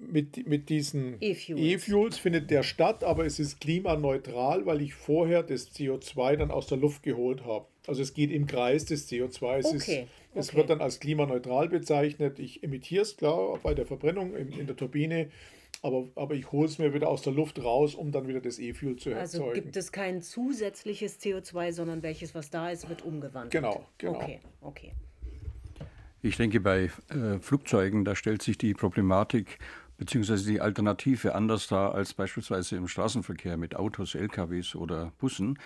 Mit, 0.00 0.46
mit 0.46 0.70
diesen 0.70 1.18
E-Fuels. 1.20 2.16
e 2.16 2.20
findet 2.20 2.50
der 2.50 2.62
statt, 2.62 3.04
aber 3.04 3.26
es 3.26 3.38
ist 3.38 3.60
klimaneutral, 3.60 4.64
weil 4.64 4.80
ich 4.80 4.94
vorher 4.94 5.42
das 5.42 5.70
CO2 5.70 6.36
dann 6.36 6.50
aus 6.50 6.66
der 6.66 6.78
Luft 6.78 7.02
geholt 7.02 7.44
habe. 7.44 7.66
Also 7.86 8.00
es 8.00 8.14
geht 8.14 8.30
im 8.30 8.46
Kreis 8.46 8.86
des 8.86 9.10
CO2. 9.10 9.58
Es, 9.58 9.66
okay. 9.66 9.74
ist, 9.74 9.88
es 10.34 10.48
okay. 10.48 10.56
wird 10.56 10.70
dann 10.70 10.80
als 10.80 10.98
klimaneutral 10.98 11.68
bezeichnet. 11.68 12.38
Ich 12.38 12.62
emittiere 12.62 13.02
es 13.02 13.18
klar 13.18 13.58
bei 13.62 13.74
der 13.74 13.84
Verbrennung 13.84 14.34
in, 14.34 14.48
in 14.52 14.66
der 14.66 14.76
Turbine 14.76 15.28
aber, 15.82 16.08
aber 16.14 16.34
ich 16.34 16.50
hole 16.52 16.66
es 16.66 16.78
mir 16.78 16.94
wieder 16.94 17.08
aus 17.08 17.22
der 17.22 17.32
Luft 17.32 17.62
raus, 17.62 17.94
um 17.94 18.10
dann 18.10 18.26
wieder 18.26 18.40
das 18.40 18.58
E-Fuel 18.58 18.96
zu 18.96 19.10
also 19.10 19.38
erzeugen. 19.38 19.50
Also 19.50 19.62
gibt 19.62 19.76
es 19.76 19.92
kein 19.92 20.22
zusätzliches 20.22 21.20
CO2, 21.20 21.72
sondern 21.72 22.02
welches, 22.02 22.34
was 22.34 22.50
da 22.50 22.70
ist, 22.70 22.88
wird 22.88 23.04
umgewandelt. 23.04 23.52
Genau, 23.52 23.86
genau. 23.98 24.16
Okay, 24.16 24.40
okay. 24.60 24.92
Ich 26.22 26.36
denke, 26.36 26.60
bei 26.60 26.90
äh, 27.08 27.38
Flugzeugen, 27.40 28.04
da 28.04 28.16
stellt 28.16 28.42
sich 28.42 28.58
die 28.58 28.74
Problematik 28.74 29.58
beziehungsweise 29.98 30.50
die 30.50 30.60
Alternative 30.60 31.34
anders 31.34 31.68
dar 31.68 31.94
als 31.94 32.14
beispielsweise 32.14 32.76
im 32.76 32.88
Straßenverkehr 32.88 33.56
mit 33.56 33.76
Autos, 33.76 34.14
LKWs 34.14 34.74
oder 34.74 35.12
Bussen. 35.18 35.58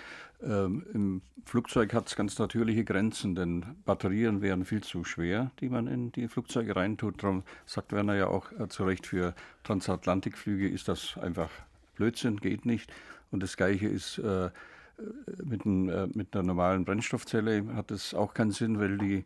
Ähm, 0.43 0.87
Im 0.95 1.23
Flugzeug 1.45 1.93
hat 1.95 2.07
es 2.07 2.17
ganz 2.17 2.39
natürliche 2.39 2.85
Grenzen, 2.85 3.35
denn 3.35 3.65
Batterien 3.85 4.41
wären 4.41 4.65
viel 4.65 4.83
zu 4.83 5.05
schwer, 5.05 5.51
die 5.61 5.69
man 5.69 5.87
in 5.87 6.13
die 6.13 6.29
Flugzeuge 6.29 6.77
reintut. 6.77 7.23
Darum 7.23 7.43
sagt 7.67 7.93
Werner 7.93 8.15
ja 8.15 8.29
auch 8.29 8.53
äh, 8.53 8.69
zu 8.69 8.85
Recht, 8.85 9.07
für 9.07 9.35
Transatlantikflüge 9.65 10.69
ist 10.69 10.89
das 10.89 11.19
einfach 11.19 11.51
Blödsinn, 11.97 12.37
geht 12.39 12.65
nicht. 12.67 12.93
Und 13.31 13.43
das 13.43 13.57
Gleiche 13.57 13.89
ist 13.89 14.19
äh, 14.19 14.51
mit, 15.45 15.65
ein, 15.65 15.89
äh, 15.89 16.09
mit 16.15 16.35
einer 16.35 16.45
normalen 16.45 16.85
Brennstoffzelle 16.85 17.75
hat 17.75 17.91
es 17.91 18.15
auch 18.15 18.35
keinen 18.35 18.51
Sinn, 18.51 18.79
weil 18.79 18.99
die, 18.99 19.25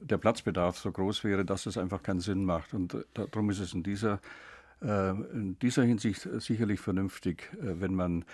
der 0.00 0.18
Platzbedarf 0.18 0.78
so 0.78 0.90
groß 0.90 1.24
wäre, 1.24 1.44
dass 1.44 1.66
es 1.66 1.76
einfach 1.76 2.02
keinen 2.02 2.20
Sinn 2.20 2.44
macht. 2.44 2.74
Und 2.74 2.94
äh, 2.94 3.04
darum 3.14 3.50
ist 3.50 3.60
es 3.60 3.74
in 3.74 3.82
dieser, 3.82 4.20
äh, 4.82 5.10
in 5.10 5.56
dieser 5.60 5.84
Hinsicht 5.84 6.28
sicherlich 6.38 6.80
vernünftig, 6.80 7.50
wenn 7.60 7.94
man 7.94 8.24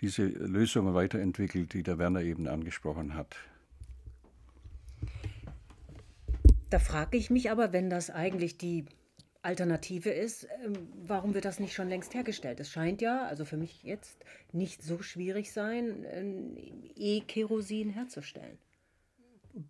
diese 0.00 0.26
Lösungen 0.26 0.94
weiterentwickelt, 0.94 1.72
die 1.72 1.82
der 1.82 1.98
Werner 1.98 2.22
eben 2.22 2.46
angesprochen 2.46 3.14
hat. 3.14 3.36
Da 6.70 6.78
frage 6.78 7.16
ich 7.16 7.30
mich 7.30 7.50
aber, 7.50 7.72
wenn 7.72 7.88
das 7.88 8.10
eigentlich 8.10 8.58
die 8.58 8.84
Alternative 9.42 10.10
ist, 10.10 10.48
ähm, 10.64 10.88
warum 11.06 11.34
wird 11.34 11.44
das 11.44 11.60
nicht 11.60 11.72
schon 11.72 11.88
längst 11.88 12.14
hergestellt? 12.14 12.60
Es 12.60 12.70
scheint 12.70 13.00
ja, 13.00 13.24
also 13.26 13.44
für 13.44 13.56
mich 13.56 13.82
jetzt, 13.82 14.24
nicht 14.52 14.82
so 14.82 15.00
schwierig 15.00 15.52
sein, 15.52 16.04
E-Kerosin 16.96 17.90
herzustellen. 17.90 18.58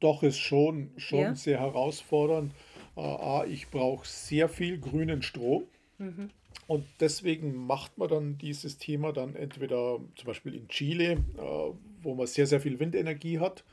Doch, 0.01 0.23
ist 0.23 0.39
schon, 0.39 0.91
schon 0.97 1.19
ja? 1.21 1.35
sehr 1.35 1.61
herausfordernd. 1.61 2.53
Äh, 2.97 3.49
ich 3.51 3.69
brauche 3.69 4.07
sehr 4.07 4.49
viel 4.49 4.79
grünen 4.79 5.23
Strom. 5.23 5.65
Mhm. 5.99 6.31
Und 6.67 6.85
deswegen 7.01 7.55
macht 7.67 7.97
man 7.97 8.09
dann 8.09 8.39
dieses 8.39 8.79
Thema 8.79 9.13
dann 9.13 9.35
entweder 9.35 10.01
zum 10.17 10.27
Beispiel 10.27 10.55
in 10.55 10.69
Chile, 10.69 11.13
äh, 11.13 11.19
wo 12.03 12.15
man 12.15 12.27
sehr, 12.27 12.47
sehr 12.47 12.61
viel 12.61 12.79
Windenergie 12.79 13.39
hat, 13.39 13.65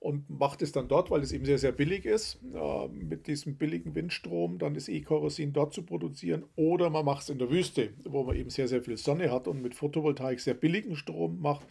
und 0.00 0.28
macht 0.28 0.62
es 0.62 0.72
dann 0.72 0.88
dort, 0.88 1.10
weil 1.10 1.22
es 1.22 1.32
eben 1.32 1.44
sehr, 1.44 1.58
sehr 1.58 1.72
billig 1.72 2.04
ist, 2.04 2.38
äh, 2.54 2.88
mit 2.88 3.26
diesem 3.26 3.56
billigen 3.56 3.94
Windstrom 3.94 4.58
dann 4.58 4.74
das 4.74 4.88
E-Kerosin 4.88 5.52
dort 5.52 5.72
zu 5.72 5.82
produzieren. 5.82 6.44
Oder 6.54 6.90
man 6.90 7.04
macht 7.04 7.22
es 7.22 7.30
in 7.30 7.38
der 7.38 7.50
Wüste, 7.50 7.90
wo 8.04 8.22
man 8.22 8.36
eben 8.36 8.50
sehr, 8.50 8.68
sehr 8.68 8.82
viel 8.82 8.96
Sonne 8.96 9.30
hat 9.30 9.48
und 9.48 9.62
mit 9.62 9.74
Photovoltaik 9.74 10.40
sehr 10.40 10.54
billigen 10.54 10.96
Strom 10.96 11.40
macht 11.40 11.66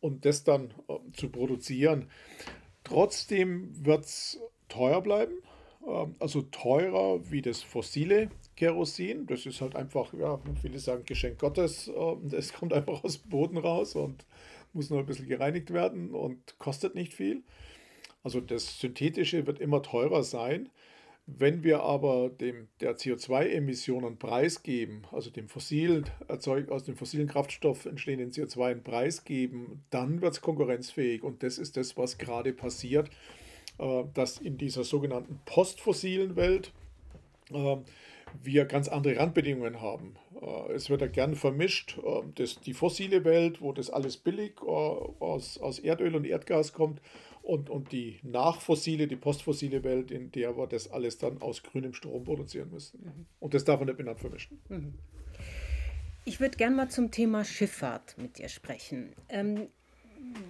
und 0.00 0.24
das 0.24 0.44
dann 0.44 0.74
äh, 0.88 0.94
zu 1.14 1.30
produzieren. 1.30 2.08
Trotzdem 2.84 3.70
wird 3.84 4.04
es 4.04 4.40
teuer 4.68 5.00
bleiben, 5.00 5.34
äh, 5.86 6.06
also 6.18 6.42
teurer 6.42 7.20
wie 7.30 7.42
das 7.42 7.62
fossile 7.62 8.30
Kerosin. 8.56 9.26
Das 9.26 9.46
ist 9.46 9.60
halt 9.60 9.76
einfach, 9.76 10.12
ja, 10.12 10.38
viele 10.60 10.78
sagen 10.78 11.04
Geschenk 11.04 11.38
Gottes. 11.38 11.88
Äh, 11.88 12.16
das 12.24 12.52
kommt 12.52 12.72
einfach 12.72 13.02
aus 13.02 13.22
dem 13.22 13.30
Boden 13.30 13.56
raus 13.56 13.94
und 13.94 14.26
muss 14.72 14.90
nur 14.90 15.00
ein 15.00 15.06
bisschen 15.06 15.28
gereinigt 15.28 15.72
werden 15.72 16.14
und 16.14 16.58
kostet 16.58 16.94
nicht 16.94 17.14
viel. 17.14 17.42
Also 18.22 18.40
das 18.40 18.78
Synthetische 18.78 19.46
wird 19.46 19.58
immer 19.58 19.82
teurer 19.82 20.22
sein. 20.22 20.68
Wenn 21.26 21.62
wir 21.62 21.82
aber 21.82 22.30
dem, 22.30 22.68
der 22.80 22.96
CO2-Emissionen 22.96 24.18
preisgeben, 24.18 25.06
also 25.12 25.30
dem 25.30 25.48
fossilen 25.48 26.04
Erzeug, 26.26 26.70
aus 26.70 26.84
dem 26.84 26.96
fossilen 26.96 27.28
Kraftstoff 27.28 27.86
entstehenden 27.86 28.32
CO2 28.32 28.70
einen 28.72 28.82
Preis 28.82 29.24
geben, 29.24 29.84
dann 29.90 30.20
wird 30.20 30.34
es 30.34 30.40
konkurrenzfähig. 30.40 31.22
Und 31.22 31.44
das 31.44 31.58
ist 31.58 31.76
das, 31.76 31.96
was 31.96 32.18
gerade 32.18 32.52
passiert, 32.52 33.08
äh, 33.78 34.04
dass 34.14 34.38
in 34.38 34.58
dieser 34.58 34.82
sogenannten 34.82 35.38
postfossilen 35.44 36.34
Welt 36.34 36.72
äh, 37.52 37.76
wir 38.42 38.64
ganz 38.64 38.88
andere 38.88 39.16
Randbedingungen 39.16 39.80
haben. 39.80 40.14
Äh, 40.40 40.72
es 40.72 40.90
wird 40.90 41.00
ja 41.00 41.06
gern 41.06 41.34
vermischt, 41.34 41.98
äh, 41.98 42.22
das, 42.34 42.60
die 42.60 42.74
fossile 42.74 43.24
Welt, 43.24 43.60
wo 43.60 43.72
das 43.72 43.90
alles 43.90 44.16
billig 44.16 44.60
äh, 44.62 44.64
aus, 44.66 45.58
aus 45.58 45.78
Erdöl 45.78 46.14
und 46.14 46.24
Erdgas 46.24 46.72
kommt, 46.72 47.00
und, 47.42 47.70
und 47.70 47.90
die 47.92 48.20
nachfossile, 48.22 49.08
die 49.08 49.16
postfossile 49.16 49.82
Welt, 49.82 50.10
in 50.10 50.30
der 50.30 50.56
wir 50.56 50.66
das 50.66 50.90
alles 50.90 51.18
dann 51.18 51.42
aus 51.42 51.62
grünem 51.62 51.92
Strom 51.92 52.24
produzieren 52.24 52.70
müssen. 52.70 53.00
Mhm. 53.02 53.26
Und 53.40 53.54
das 53.54 53.64
darf 53.64 53.80
man 53.80 53.88
nicht 53.88 53.98
miteinander 53.98 54.20
vermischen. 54.20 54.60
Mhm. 54.68 54.94
Ich 56.24 56.38
würde 56.38 56.56
gerne 56.56 56.76
mal 56.76 56.88
zum 56.88 57.10
Thema 57.10 57.44
Schifffahrt 57.44 58.16
mit 58.16 58.38
dir 58.38 58.48
sprechen. 58.48 59.12
Ähm, 59.28 59.66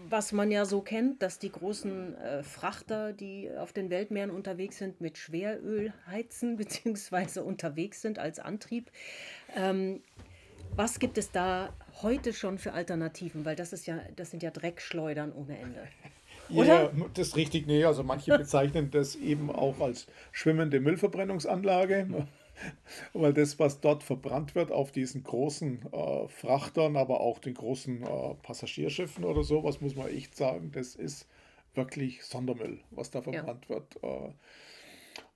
was 0.09 0.33
man 0.33 0.51
ja 0.51 0.65
so 0.65 0.83
kennt, 0.83 1.23
dass 1.23 1.39
die 1.39 1.51
großen 1.51 2.15
äh, 2.17 2.43
Frachter, 2.43 3.13
die 3.13 3.51
auf 3.57 3.73
den 3.73 3.91
Weltmeeren 3.91 4.31
unterwegs 4.31 4.79
sind, 4.79 5.01
mit 5.01 5.19
Schweröl 5.19 5.93
heizen 6.07 6.57
bzw. 6.59 7.41
unterwegs 7.41 8.03
sind 8.03 8.19
als 8.19 8.39
Antrieb. 8.39 8.91
Ähm, 9.57 10.03
was 10.75 10.99
gibt 10.99 11.19
es 11.19 11.31
da 11.31 11.73
heute 12.03 12.33
schon 12.33 12.59
für 12.59 12.73
Alternativen? 12.73 13.45
Weil 13.45 13.57
das 13.57 13.73
ist 13.73 13.87
ja, 13.87 14.01
das 14.17 14.31
sind 14.31 14.43
ja 14.43 14.51
Dreckschleudern 14.51 15.33
ohne 15.33 15.59
Ende. 15.59 15.89
Oder? 16.51 16.85
Ja, 16.85 16.91
das 17.15 17.29
ist 17.29 17.37
richtig. 17.37 17.67
Nee, 17.67 17.85
also 17.85 18.03
manche 18.03 18.37
bezeichnen 18.37 18.91
das 18.91 19.17
eben 19.17 19.51
auch 19.51 19.81
als 19.81 20.07
schwimmende 20.33 20.81
Müllverbrennungsanlage 20.81 22.27
weil 23.13 23.33
das, 23.33 23.59
was 23.59 23.81
dort 23.81 24.03
verbrannt 24.03 24.55
wird 24.55 24.73
auf 24.73 24.93
diesen 24.93 25.23
großen 25.23 25.93
äh, 25.93 26.29
Frachtern, 26.29 26.97
aber 26.97 27.21
auch 27.21 27.39
den 27.39 27.55
großen 27.55 28.03
äh, 28.03 28.35
Passagierschiffen 28.43 29.25
oder 29.25 29.43
so, 29.43 29.65
was 29.65 29.81
muss 29.81 29.97
man 29.97 30.09
echt 30.09 30.37
sagen, 30.37 30.71
das 30.73 30.95
ist 30.95 31.27
wirklich 31.75 32.25
Sondermüll, 32.25 32.81
was 32.91 33.11
da 33.11 33.23
verbrannt 33.23 33.67
ja. 33.69 33.77
wird. 33.77 34.03
Äh. 34.03 34.33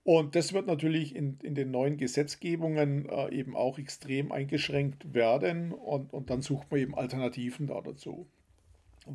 Und 0.04 0.36
das 0.36 0.52
wird 0.52 0.68
natürlich 0.68 1.16
in, 1.16 1.38
in 1.42 1.56
den 1.56 1.72
neuen 1.72 1.96
Gesetzgebungen 1.96 3.08
äh, 3.08 3.34
eben 3.34 3.56
auch 3.56 3.78
extrem 3.78 4.30
eingeschränkt 4.30 5.14
werden 5.14 5.72
und, 5.72 6.12
und 6.12 6.30
dann 6.30 6.42
sucht 6.42 6.70
man 6.70 6.78
eben 6.78 6.94
Alternativen 6.94 7.66
da 7.66 7.80
dazu. 7.80 8.26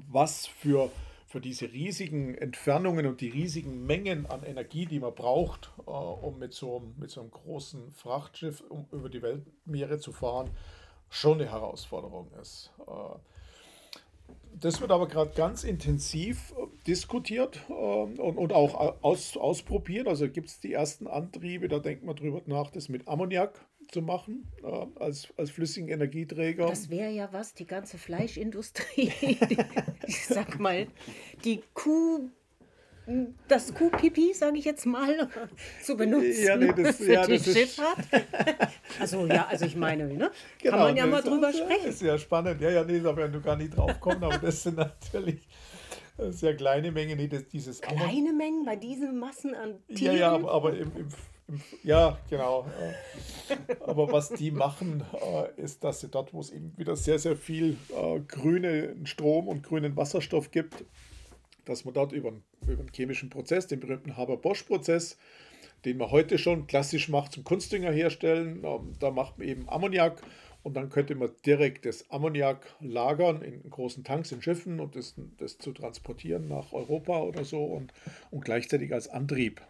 Was 0.10 0.48
für 0.48 0.92
für 1.32 1.40
diese 1.40 1.72
riesigen 1.72 2.36
Entfernungen 2.36 3.06
und 3.06 3.22
die 3.22 3.30
riesigen 3.30 3.86
Mengen 3.86 4.26
an 4.26 4.44
Energie, 4.44 4.86
die 4.86 5.00
man 5.00 5.16
braucht, 5.16 5.72
äh, 5.88 5.90
um 5.90 6.38
mit 6.40 6.54
so, 6.54 6.84
mit 6.98 7.10
so 7.10 7.22
einem 7.22 7.32
großen 7.32 7.94
Frachtschiff 7.94 8.62
um, 8.68 8.86
über 8.92 9.08
die 9.08 9.22
Weltmeere 9.22 9.98
zu 10.00 10.12
fahren, 10.12 10.50
schon 11.10 11.40
eine 11.40 11.50
Herausforderung 11.50 12.30
ist. 12.42 12.72
Äh, 12.86 13.18
das 14.60 14.82
wird 14.82 14.92
aber 14.92 15.08
gerade 15.08 15.32
ganz 15.32 15.64
intensiv 15.64 16.52
äh, 16.52 16.68
diskutiert 16.86 17.62
äh, 17.70 17.74
und, 17.74 18.20
und 18.20 18.52
auch 18.52 19.02
aus, 19.02 19.38
ausprobiert. 19.38 20.10
Also 20.10 20.28
gibt 20.30 20.50
es 20.50 20.60
die 20.60 20.74
ersten 20.74 21.08
Antriebe, 21.08 21.70
da 21.70 21.80
denkt 21.80 22.04
man 22.04 22.18
drüber 22.18 22.42
nach, 22.46 22.72
das 22.72 22.90
mit 22.90 23.08
Ammoniak 23.08 23.66
zu 23.92 24.02
machen 24.02 24.48
äh, 24.64 24.86
als, 25.00 25.28
als 25.38 25.52
flüssigen 25.52 25.90
Energieträger. 25.90 26.68
Das 26.68 26.90
wäre 26.90 27.12
ja 27.12 27.30
was, 27.32 27.54
die 27.54 27.68
ganze 27.68 27.98
Fleischindustrie, 27.98 29.12
ich 30.08 30.26
sag 30.26 30.60
mal, 30.60 30.88
die 31.44 31.62
Kuh 31.74 32.30
das 33.48 33.74
Kuhpipi, 33.74 34.32
sage 34.34 34.58
ich 34.58 34.66
jetzt 34.66 34.86
mal, 34.86 35.28
zu 35.84 35.98
benutzen 35.98 36.46
ja, 36.46 36.56
nee, 36.56 36.72
das, 36.72 36.98
für 36.98 37.14
ja, 37.14 37.26
die 37.26 37.40
Schifffahrt. 37.40 37.98
also 39.00 39.26
ja, 39.26 39.48
also 39.48 39.66
ich 39.66 39.76
meine, 39.76 40.08
ne? 40.08 40.32
Genau, 40.60 40.78
kann 40.78 40.80
man 40.80 40.96
ja 40.96 41.08
mal 41.08 41.22
drüber 41.22 41.52
sprechen. 41.52 41.86
Das 41.86 41.96
ist 41.96 42.04
ja 42.04 42.18
spannend. 42.18 42.62
Ja, 42.62 42.70
ja, 42.70 42.84
nee, 42.84 43.00
da 43.00 43.16
werden 43.18 43.34
du 43.34 43.42
gar 43.42 43.58
nicht 43.58 43.76
drauf 43.76 44.00
kommen, 44.00 44.24
aber 44.24 44.38
das 44.38 44.64
sind 44.64 44.78
natürlich 44.78 45.48
sehr 46.30 46.56
kleine 46.56 46.92
Mengen. 46.92 47.18
Nee, 47.18 47.28
das, 47.28 47.48
dieses 47.48 47.82
kleine 47.82 48.34
Mengen 48.34 48.64
bei 48.66 48.76
diesen 48.76 49.18
Massen 49.18 49.56
an 49.56 49.80
Tieren? 49.88 50.16
Ja, 50.16 50.22
ja, 50.22 50.32
aber, 50.32 50.52
aber 50.52 50.78
im, 50.78 50.92
im 50.96 51.10
Ja, 51.84 52.18
genau. 52.30 52.66
Aber 53.82 54.12
was 54.12 54.30
die 54.30 54.52
machen, 54.52 55.04
äh, 55.14 55.62
ist, 55.62 55.84
dass 55.84 56.00
sie 56.00 56.08
dort, 56.08 56.34
wo 56.34 56.40
es 56.40 56.52
eben 56.52 56.74
wieder 56.78 56.96
sehr, 56.96 57.20
sehr 57.20 57.36
viel 57.36 57.78
äh, 57.90 58.20
grünen 58.22 59.06
Strom 59.06 59.48
und 59.48 59.64
grünen 59.64 59.96
Wasserstoff 59.98 60.52
gibt, 60.52 60.86
dass 61.66 61.86
man 61.86 61.94
dort 61.94 62.14
über 62.14 62.30
einen, 62.30 62.44
über 62.68 62.82
einen 62.82 62.92
chemischen 62.94 63.30
Prozess, 63.30 63.68
den 63.68 63.80
berühmten 63.80 64.18
Haber-Bosch-Prozess, 64.18 65.18
den 65.86 65.98
man 65.98 66.12
heute 66.12 66.38
schon 66.38 66.68
klassisch 66.68 67.10
macht 67.10 67.34
zum 67.34 67.44
Kunstdünger 67.44 67.92
herstellen, 67.92 68.64
ähm, 68.64 68.94
da 69.00 69.12
macht 69.12 69.38
man 69.38 69.48
eben 69.48 69.68
Ammoniak 69.68 70.22
und 70.64 70.76
dann 70.76 70.90
könnte 70.90 71.16
man 71.16 71.32
direkt 71.46 71.86
das 71.86 72.10
Ammoniak 72.12 72.76
lagern 72.80 73.42
in 73.42 73.70
großen 73.70 74.04
Tanks 74.04 74.32
in 74.32 74.42
Schiffen 74.42 74.80
und 74.80 74.96
das, 74.96 75.16
das 75.38 75.58
zu 75.58 75.72
transportieren 75.72 76.48
nach 76.48 76.72
Europa 76.72 77.20
oder 77.22 77.44
so 77.44 77.64
und, 77.64 77.94
und 78.30 78.46
gleichzeitig 78.46 78.94
als 78.94 79.08
Antrieb, 79.08 79.62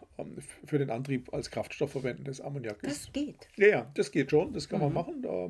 für 0.64 0.78
den 0.78 0.90
Antrieb 0.90 1.32
als 1.32 1.50
Kraftstoff 1.50 1.92
verwenden, 1.92 2.24
das 2.24 2.40
Ammoniak. 2.40 2.80
Das 2.82 3.12
geht. 3.12 3.48
Ja, 3.56 3.68
ja, 3.68 3.90
das 3.94 4.10
geht 4.10 4.30
schon, 4.30 4.52
das 4.52 4.68
kann 4.68 4.80
mhm. 4.80 4.92
man 4.92 4.94
machen. 4.94 5.22
Da 5.22 5.48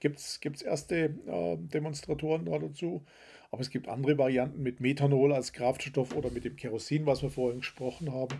gibt 0.00 0.18
es 0.18 0.62
erste 0.62 0.96
äh, 0.96 1.56
Demonstratoren 1.56 2.44
da 2.46 2.58
dazu. 2.58 3.04
Aber 3.50 3.62
es 3.62 3.70
gibt 3.70 3.88
andere 3.88 4.16
Varianten 4.16 4.62
mit 4.62 4.80
Methanol 4.80 5.32
als 5.32 5.52
Kraftstoff 5.52 6.14
oder 6.14 6.30
mit 6.30 6.44
dem 6.44 6.56
Kerosin, 6.56 7.06
was 7.06 7.22
wir 7.22 7.30
vorhin 7.30 7.60
gesprochen 7.60 8.12
haben. 8.12 8.36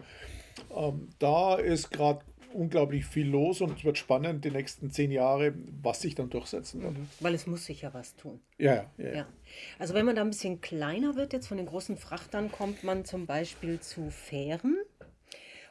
Ähm, 0.75 1.08
da 1.18 1.56
ist 1.56 1.90
gerade 1.90 2.20
unglaublich 2.52 3.06
viel 3.06 3.28
los 3.28 3.60
und 3.60 3.78
es 3.78 3.84
wird 3.84 3.99
spannend 3.99 4.44
die 4.44 4.50
nächsten 4.50 4.90
zehn 4.90 5.10
Jahre, 5.10 5.54
was 5.82 6.00
sich 6.00 6.14
dann 6.14 6.30
durchsetzen 6.30 6.82
wird. 6.82 6.96
Weil 7.20 7.34
es 7.34 7.46
muss 7.46 7.64
sich 7.64 7.82
ja 7.82 7.94
was 7.94 8.16
tun. 8.16 8.40
Ja, 8.58 8.75
ja, 8.75 8.90
ja, 8.99 9.14
ja. 9.14 9.28
Also 9.78 9.94
wenn 9.94 10.06
man 10.06 10.16
da 10.16 10.22
ein 10.22 10.30
bisschen 10.30 10.60
kleiner 10.60 11.16
wird, 11.16 11.32
jetzt 11.32 11.49
von 11.49 11.56
den 11.56 11.66
großen 11.66 11.96
Frachtern, 11.96 12.50
kommt 12.50 12.84
man 12.84 13.04
zum 13.04 13.26
Beispiel 13.26 13.80
zu 13.80 14.10
Fähren. 14.10 14.76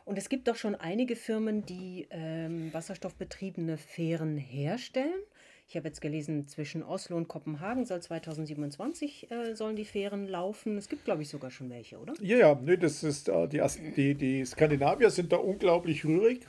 Und 0.09 0.17
es 0.17 0.27
gibt 0.27 0.47
doch 0.47 0.55
schon 0.55 0.73
einige 0.73 1.15
Firmen, 1.15 1.67
die 1.67 2.07
ähm, 2.09 2.73
wasserstoffbetriebene 2.73 3.77
Fähren 3.77 4.37
herstellen. 4.37 5.21
Ich 5.67 5.77
habe 5.77 5.87
jetzt 5.87 6.01
gelesen, 6.01 6.47
zwischen 6.47 6.81
Oslo 6.81 7.15
und 7.15 7.27
Kopenhagen 7.27 7.85
soll 7.85 8.01
2027 8.01 9.29
äh, 9.29 9.53
sollen 9.53 9.75
die 9.75 9.85
Fähren 9.85 10.27
laufen. 10.27 10.79
Es 10.79 10.89
gibt, 10.89 11.05
glaube 11.05 11.21
ich, 11.21 11.29
sogar 11.29 11.51
schon 11.51 11.69
welche, 11.69 11.99
oder? 11.99 12.15
Ja, 12.21 12.37
ja, 12.37 12.59
nee, 12.59 12.75
das 12.75 13.03
ist 13.03 13.29
äh, 13.29 13.47
die, 13.47 13.61
die, 13.95 14.15
die 14.15 14.45
Skandinavier 14.45 15.11
sind 15.11 15.31
da 15.31 15.37
unglaublich 15.37 16.03
rührig 16.03 16.39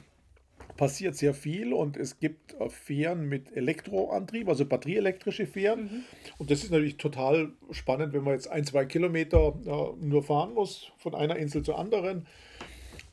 passiert 0.79 1.15
sehr 1.15 1.35
viel 1.35 1.75
und 1.75 1.99
es 1.99 2.19
gibt 2.21 2.59
äh, 2.59 2.71
Fähren 2.71 3.29
mit 3.29 3.55
Elektroantrieb, 3.55 4.49
also 4.49 4.65
batterieelektrische 4.65 5.47
Fähren. 5.47 5.83
Mhm. 5.83 6.05
Und 6.39 6.51
das 6.51 6.65
ist 6.65 6.71
natürlich 6.71 6.97
total 6.97 7.53
spannend, 7.71 8.15
wenn 8.15 8.25
man 8.25 8.33
jetzt 8.33 8.49
ein, 8.49 8.65
zwei 8.65 8.87
Kilometer 8.87 9.55
äh, 9.67 10.03
nur 10.03 10.23
fahren 10.23 10.55
muss, 10.55 10.91
von 10.97 11.15
einer 11.15 11.37
Insel 11.37 11.63
zur 11.63 11.79
anderen. 11.79 12.27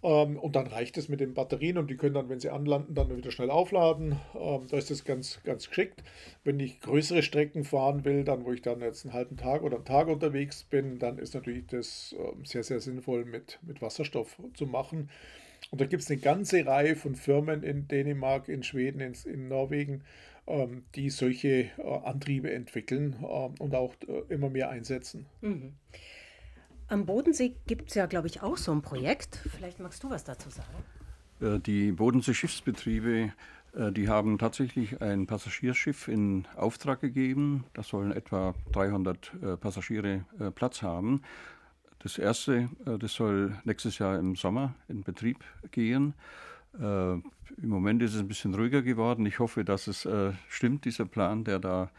Ähm, 0.03 0.37
und 0.37 0.55
dann 0.55 0.67
reicht 0.67 0.97
es 0.97 1.09
mit 1.09 1.19
den 1.19 1.33
Batterien 1.33 1.77
und 1.77 1.89
die 1.89 1.97
können 1.97 2.13
dann, 2.13 2.29
wenn 2.29 2.39
sie 2.39 2.49
anlanden, 2.49 2.93
dann 2.93 3.15
wieder 3.15 3.31
schnell 3.31 3.49
aufladen. 3.49 4.17
Ähm, 4.35 4.67
da 4.69 4.77
ist 4.77 4.91
das 4.91 5.05
ganz, 5.05 5.41
ganz 5.43 5.67
geschickt. 5.69 6.03
Wenn 6.43 6.59
ich 6.59 6.79
größere 6.81 7.23
Strecken 7.23 7.63
fahren 7.63 8.05
will, 8.05 8.23
dann 8.23 8.45
wo 8.45 8.53
ich 8.53 8.61
dann 8.61 8.81
jetzt 8.81 9.05
einen 9.05 9.13
halben 9.13 9.37
Tag 9.37 9.63
oder 9.63 9.77
einen 9.77 9.85
Tag 9.85 10.07
unterwegs 10.07 10.63
bin, 10.63 10.99
dann 10.99 11.17
ist 11.17 11.33
natürlich 11.33 11.65
das 11.67 12.15
äh, 12.17 12.45
sehr, 12.45 12.63
sehr 12.63 12.79
sinnvoll 12.79 13.25
mit, 13.25 13.59
mit 13.63 13.81
Wasserstoff 13.81 14.37
zu 14.53 14.67
machen. 14.67 15.09
Und 15.71 15.81
da 15.81 15.85
gibt 15.85 16.03
es 16.03 16.11
eine 16.11 16.19
ganze 16.19 16.65
Reihe 16.65 16.95
von 16.95 17.15
Firmen 17.15 17.63
in 17.63 17.87
Dänemark, 17.87 18.47
in 18.47 18.63
Schweden, 18.63 19.01
in, 19.01 19.13
in 19.25 19.47
Norwegen, 19.47 20.03
ähm, 20.45 20.83
die 20.95 21.09
solche 21.09 21.69
äh, 21.77 21.99
Antriebe 22.03 22.51
entwickeln 22.51 23.17
ähm, 23.21 23.55
und 23.59 23.75
auch 23.75 23.93
äh, 24.07 24.33
immer 24.33 24.49
mehr 24.49 24.69
einsetzen. 24.69 25.25
Mhm. 25.41 25.73
Am 26.89 27.05
Bodensee 27.05 27.55
gibt 27.67 27.89
es 27.89 27.95
ja, 27.95 28.05
glaube 28.05 28.27
ich, 28.27 28.41
auch 28.41 28.57
so 28.57 28.71
ein 28.71 28.81
Projekt. 28.81 29.39
Vielleicht 29.55 29.79
magst 29.79 30.03
du 30.03 30.09
was 30.09 30.23
dazu 30.23 30.49
sagen. 30.49 31.55
Äh, 31.55 31.59
die 31.59 31.91
Bodensee-Schiffsbetriebe, 31.91 33.33
äh, 33.75 33.91
die 33.91 34.07
haben 34.07 34.37
tatsächlich 34.37 35.01
ein 35.01 35.27
Passagierschiff 35.27 36.07
in 36.07 36.47
Auftrag 36.55 37.01
gegeben. 37.01 37.65
Das 37.73 37.89
sollen 37.89 38.11
etwa 38.11 38.55
300 38.71 39.31
äh, 39.41 39.57
Passagiere 39.57 40.25
Platz 40.55 40.81
haben. 40.81 41.21
Das 41.99 42.17
erste, 42.17 42.69
äh, 42.85 42.97
das 42.97 43.13
soll 43.13 43.57
nächstes 43.65 43.99
Jahr 43.99 44.17
im 44.19 44.35
Sommer 44.35 44.75
in 44.87 45.03
Betrieb 45.03 45.43
gehen. 45.71 46.13
Äh, 46.79 47.13
Im 47.13 47.23
Moment 47.63 48.01
ist 48.01 48.13
es 48.13 48.21
ein 48.21 48.27
bisschen 48.27 48.53
ruhiger 48.53 48.81
geworden. 48.81 49.25
Ich 49.25 49.39
hoffe, 49.39 49.63
dass 49.63 49.87
es 49.87 50.05
äh, 50.05 50.31
stimmt, 50.47 50.85
dieser 50.85 51.05
Plan, 51.05 51.43
der 51.43 51.59
da, 51.59 51.89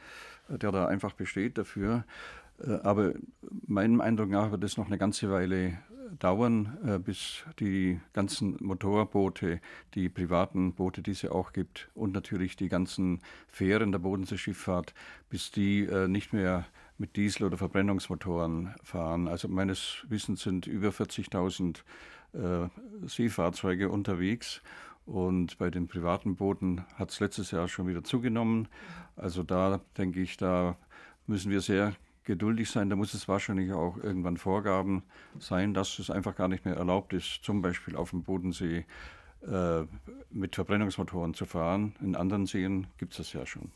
der 0.49 0.73
da 0.73 0.87
einfach 0.87 1.15
besteht 1.15 1.59
dafür. 1.59 2.05
Äh, 2.65 2.73
aber 2.83 3.15
meinem 3.67 4.01
Eindruck 4.01 4.31
nach 4.31 4.51
wird 4.51 4.65
es 4.65 4.77
noch 4.77 4.87
eine 4.87 4.99
ganze 4.99 5.31
Weile 5.31 5.79
dauern, 6.19 6.79
äh, 6.85 6.99
bis 6.99 7.45
die 7.61 8.01
ganzen 8.13 8.57
Motorboote, 8.61 9.61
die 9.95 10.09
privaten 10.09 10.73
Boote, 10.75 11.03
die 11.03 11.13
es 11.13 11.23
ja 11.23 11.33
auch 11.33 11.53
gibt, 11.53 11.89
und 11.95 12.13
natürlich 12.13 12.57
die 12.57 12.69
ganzen 12.69 13.21
Fähren 13.47 13.93
der 13.93 13.99
Bodenseeschifffahrt, 13.99 14.95
bis 15.29 15.51
die 15.51 15.85
äh, 15.85 16.09
nicht 16.09 16.33
mehr 16.33 16.67
mit 16.99 17.17
Diesel- 17.17 17.47
oder 17.47 17.59
Verbrennungsmotoren 17.59 18.75
fahren. 18.83 19.29
Also 19.29 19.49
meines 19.49 20.05
Wissens 20.09 20.43
sind 20.43 20.67
über 20.67 20.89
40.000 20.89 21.79
äh, 22.33 22.69
Seefahrzeuge 23.07 23.89
unterwegs. 23.89 24.63
Und 25.07 25.57
bei 25.57 25.71
den 25.71 25.87
privaten 25.87 26.37
Booten 26.37 26.85
hat 26.97 27.11
es 27.11 27.21
letztes 27.21 27.53
Jahr 27.53 27.69
schon 27.69 27.87
wieder 27.89 28.05
zugenommen. 28.05 28.69
Also 29.17 29.43
da 29.43 29.81
denke 29.97 30.21
ich, 30.21 30.37
da 30.37 30.77
müssen 31.27 31.51
wir 31.51 31.63
sehr 31.63 31.95
geduldig 32.29 32.71
sein. 32.71 32.89
Da 32.91 32.95
muss 32.95 33.15
es 33.15 33.27
wahrscheinlich 33.27 33.73
auch 33.73 33.97
irgendwann 33.97 34.37
Vorgaben 34.37 35.03
sein, 35.41 35.75
dass 35.75 35.99
es 35.99 36.11
einfach 36.11 36.37
gar 36.37 36.47
nicht 36.47 36.65
mehr 36.65 36.77
erlaubt 36.77 37.13
ist, 37.13 37.41
zum 37.43 37.61
Beispiel 37.63 37.97
auf 37.97 38.11
dem 38.11 38.23
Bodensee 38.23 38.85
äh, 39.43 39.83
mit 40.31 40.55
Verbrennungsmotoren 40.55 41.35
zu 41.35 41.47
fahren. 41.47 41.97
In 42.01 42.15
anderen 42.15 42.47
Seen 42.47 42.87
gibt 42.99 43.13
es 43.13 43.19
das 43.19 43.33
ja 43.33 43.47
schon. 43.47 43.73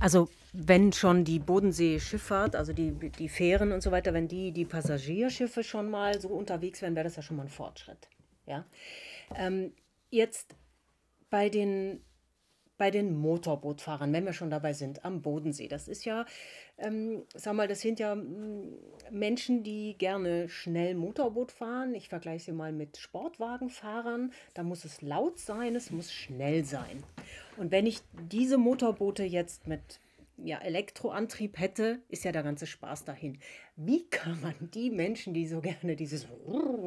Also 0.00 0.28
wenn 0.52 0.92
schon 0.92 1.24
die 1.24 1.38
Bodenseeschifffahrt, 1.38 2.54
also 2.54 2.72
die, 2.72 2.90
die 2.92 3.28
Fähren 3.28 3.72
und 3.72 3.82
so 3.82 3.90
weiter, 3.90 4.12
wenn 4.12 4.28
die, 4.28 4.52
die 4.52 4.66
Passagierschiffe 4.66 5.64
schon 5.64 5.90
mal 5.90 6.20
so 6.20 6.28
unterwegs 6.28 6.82
wären, 6.82 6.94
wäre 6.94 7.04
das 7.04 7.16
ja 7.16 7.22
schon 7.22 7.36
mal 7.36 7.44
ein 7.44 7.48
Fortschritt. 7.48 8.08
Ja? 8.46 8.66
Ähm, 9.34 9.72
jetzt 10.10 10.54
bei 11.30 11.48
den 11.48 12.00
bei 12.78 12.90
den 12.90 13.16
Motorbootfahrern, 13.16 14.12
wenn 14.12 14.24
wir 14.24 14.32
schon 14.32 14.50
dabei 14.50 14.72
sind, 14.72 15.04
am 15.04 15.22
Bodensee. 15.22 15.68
Das 15.68 15.88
ist 15.88 16.04
ja, 16.04 16.26
ähm, 16.78 17.22
sag 17.34 17.54
mal, 17.54 17.68
das 17.68 17.80
sind 17.80 17.98
ja 17.98 18.14
mm, 18.14 18.74
Menschen, 19.10 19.62
die 19.62 19.96
gerne 19.98 20.48
schnell 20.48 20.94
Motorboot 20.94 21.52
fahren. 21.52 21.94
Ich 21.94 22.08
vergleiche 22.08 22.46
sie 22.46 22.52
mal 22.52 22.72
mit 22.72 22.96
Sportwagenfahrern. 22.96 24.32
Da 24.54 24.62
muss 24.62 24.84
es 24.84 25.02
laut 25.02 25.38
sein, 25.38 25.74
es 25.74 25.90
muss 25.90 26.12
schnell 26.12 26.64
sein. 26.64 27.02
Und 27.56 27.70
wenn 27.70 27.86
ich 27.86 28.00
diese 28.30 28.58
Motorboote 28.58 29.24
jetzt 29.24 29.66
mit 29.66 30.00
ja, 30.38 30.58
Elektroantrieb 30.58 31.58
hätte, 31.58 32.00
ist 32.08 32.24
ja 32.24 32.32
der 32.32 32.42
ganze 32.42 32.66
Spaß 32.66 33.04
dahin. 33.04 33.38
Wie 33.76 34.06
kann 34.08 34.40
man 34.42 34.54
die 34.60 34.90
Menschen, 34.90 35.32
die 35.32 35.46
so 35.46 35.60
gerne 35.60 35.96
dieses 35.96 36.26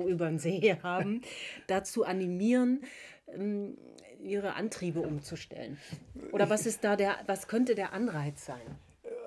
über 0.08 0.28
den 0.28 0.40
See 0.40 0.78
haben, 0.84 1.22
dazu 1.68 2.04
animieren, 2.06 2.82
ähm, 3.34 3.78
ihre 4.20 4.54
Antriebe 4.56 5.02
umzustellen? 5.02 5.78
Oder 6.32 6.50
was 6.50 6.66
ist 6.66 6.84
da 6.84 6.96
der, 6.96 7.18
was 7.26 7.48
könnte 7.48 7.76
der 7.76 7.94
Anreiz 7.94 8.46
sein? 8.46 8.78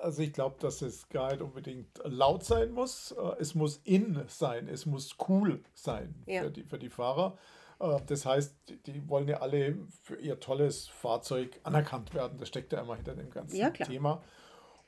Also 0.01 0.21
ich 0.21 0.33
glaube, 0.33 0.57
dass 0.59 0.81
es 0.81 1.07
gar 1.09 1.31
nicht 1.31 1.41
unbedingt 1.41 1.87
laut 2.03 2.43
sein 2.43 2.71
muss. 2.71 3.11
Äh, 3.11 3.35
es 3.39 3.55
muss 3.55 3.79
in 3.83 4.21
sein, 4.27 4.67
es 4.67 4.85
muss 4.85 5.15
cool 5.27 5.63
sein 5.73 6.13
ja. 6.25 6.43
für, 6.43 6.51
die, 6.51 6.63
für 6.63 6.79
die 6.79 6.89
Fahrer. 6.89 7.37
Äh, 7.79 7.99
das 8.07 8.25
heißt, 8.25 8.55
die 8.85 9.07
wollen 9.07 9.27
ja 9.27 9.37
alle 9.37 9.77
für 10.01 10.15
ihr 10.15 10.39
tolles 10.39 10.87
Fahrzeug 10.87 11.59
anerkannt 11.63 12.13
werden. 12.13 12.37
Das 12.39 12.49
steckt 12.49 12.73
ja 12.73 12.81
immer 12.81 12.95
hinter 12.95 13.15
dem 13.15 13.29
ganzen 13.29 13.55
ja, 13.55 13.69
Thema. 13.69 14.21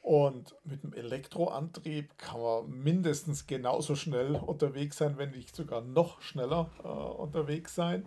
Und 0.02 0.56
mit 0.64 0.84
dem 0.84 0.94
Elektroantrieb 0.94 2.16
kann 2.20 2.40
man 2.40 2.70
mindestens 2.70 3.48
genauso 3.48 3.96
schnell 3.96 4.36
unterwegs 4.36 4.98
sein, 4.98 5.18
wenn 5.18 5.32
nicht 5.32 5.56
sogar 5.56 5.82
noch 5.82 6.22
schneller 6.22 6.70
äh, 6.84 6.88
unterwegs 6.88 7.74
sein. 7.74 8.06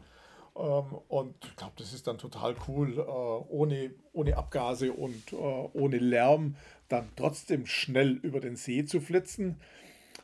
Ähm, 0.59 0.99
und 1.09 1.35
ich 1.45 1.57
glaube, 1.57 1.75
das 1.77 1.93
ist 1.93 2.07
dann 2.07 2.19
total 2.19 2.57
cool, 2.67 2.99
äh, 2.99 3.03
ohne, 3.03 3.91
ohne 4.13 4.37
Abgase 4.37 4.93
und 4.93 5.33
äh, 5.33 5.37
ohne 5.37 5.99
Lärm 5.99 6.57
dann 6.89 7.09
trotzdem 7.17 7.67
schnell 7.67 8.19
über 8.23 8.41
den 8.41 8.57
See 8.57 8.85
zu 8.85 9.01
flitzen. 9.01 9.61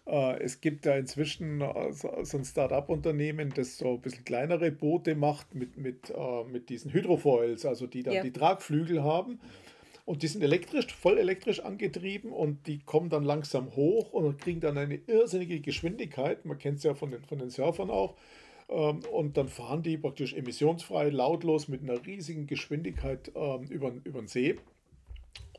Äh, 0.07 0.43
es 0.43 0.61
gibt 0.61 0.87
ja 0.87 0.97
inzwischen 0.97 1.63
so 1.93 2.37
ein 2.39 2.45
Start-up-Unternehmen, 2.45 3.53
das 3.55 3.79
so 3.79 3.95
ein 3.95 4.01
bisschen 4.01 4.25
kleinere 4.25 4.71
Boote 4.71 5.15
macht 5.15 5.55
mit, 5.55 5.77
mit, 5.77 6.13
mit 6.51 6.69
diesen 6.69 6.93
Hydrofoils, 6.93 7.65
also 7.65 7.87
die 7.87 8.03
dann 8.03 8.15
ja. 8.15 8.23
die 8.23 8.33
Tragflügel 8.33 9.03
haben. 9.03 9.41
Und 10.07 10.23
die 10.23 10.27
sind 10.27 10.43
elektrisch, 10.43 10.95
voll 10.95 11.17
elektrisch 11.17 11.61
angetrieben 11.61 12.31
und 12.31 12.67
die 12.67 12.79
kommen 12.81 13.09
dann 13.09 13.25
langsam 13.25 13.75
hoch 13.75 14.13
und 14.13 14.39
kriegen 14.39 14.61
dann 14.61 14.77
eine 14.77 14.97
irrsinnige 15.07 15.61
Geschwindigkeit. 15.61 16.45
Man 16.45 16.59
kennt 16.59 16.79
es 16.79 16.85
ja 16.85 16.95
von 16.95 17.11
den, 17.11 17.23
von 17.25 17.39
den 17.39 17.49
Surfern 17.49 17.91
auch. 17.91 18.15
Ähm, 18.69 19.01
und 19.13 19.37
dann 19.37 19.49
fahren 19.49 19.83
die 19.83 19.97
praktisch 19.97 20.35
emissionsfrei, 20.35 21.11
lautlos 21.11 21.69
mit 21.69 21.83
einer 21.83 22.05
riesigen 22.07 22.47
Geschwindigkeit 22.47 23.29
über, 23.29 23.93
über 24.05 24.21
den 24.21 24.29
See. 24.29 24.59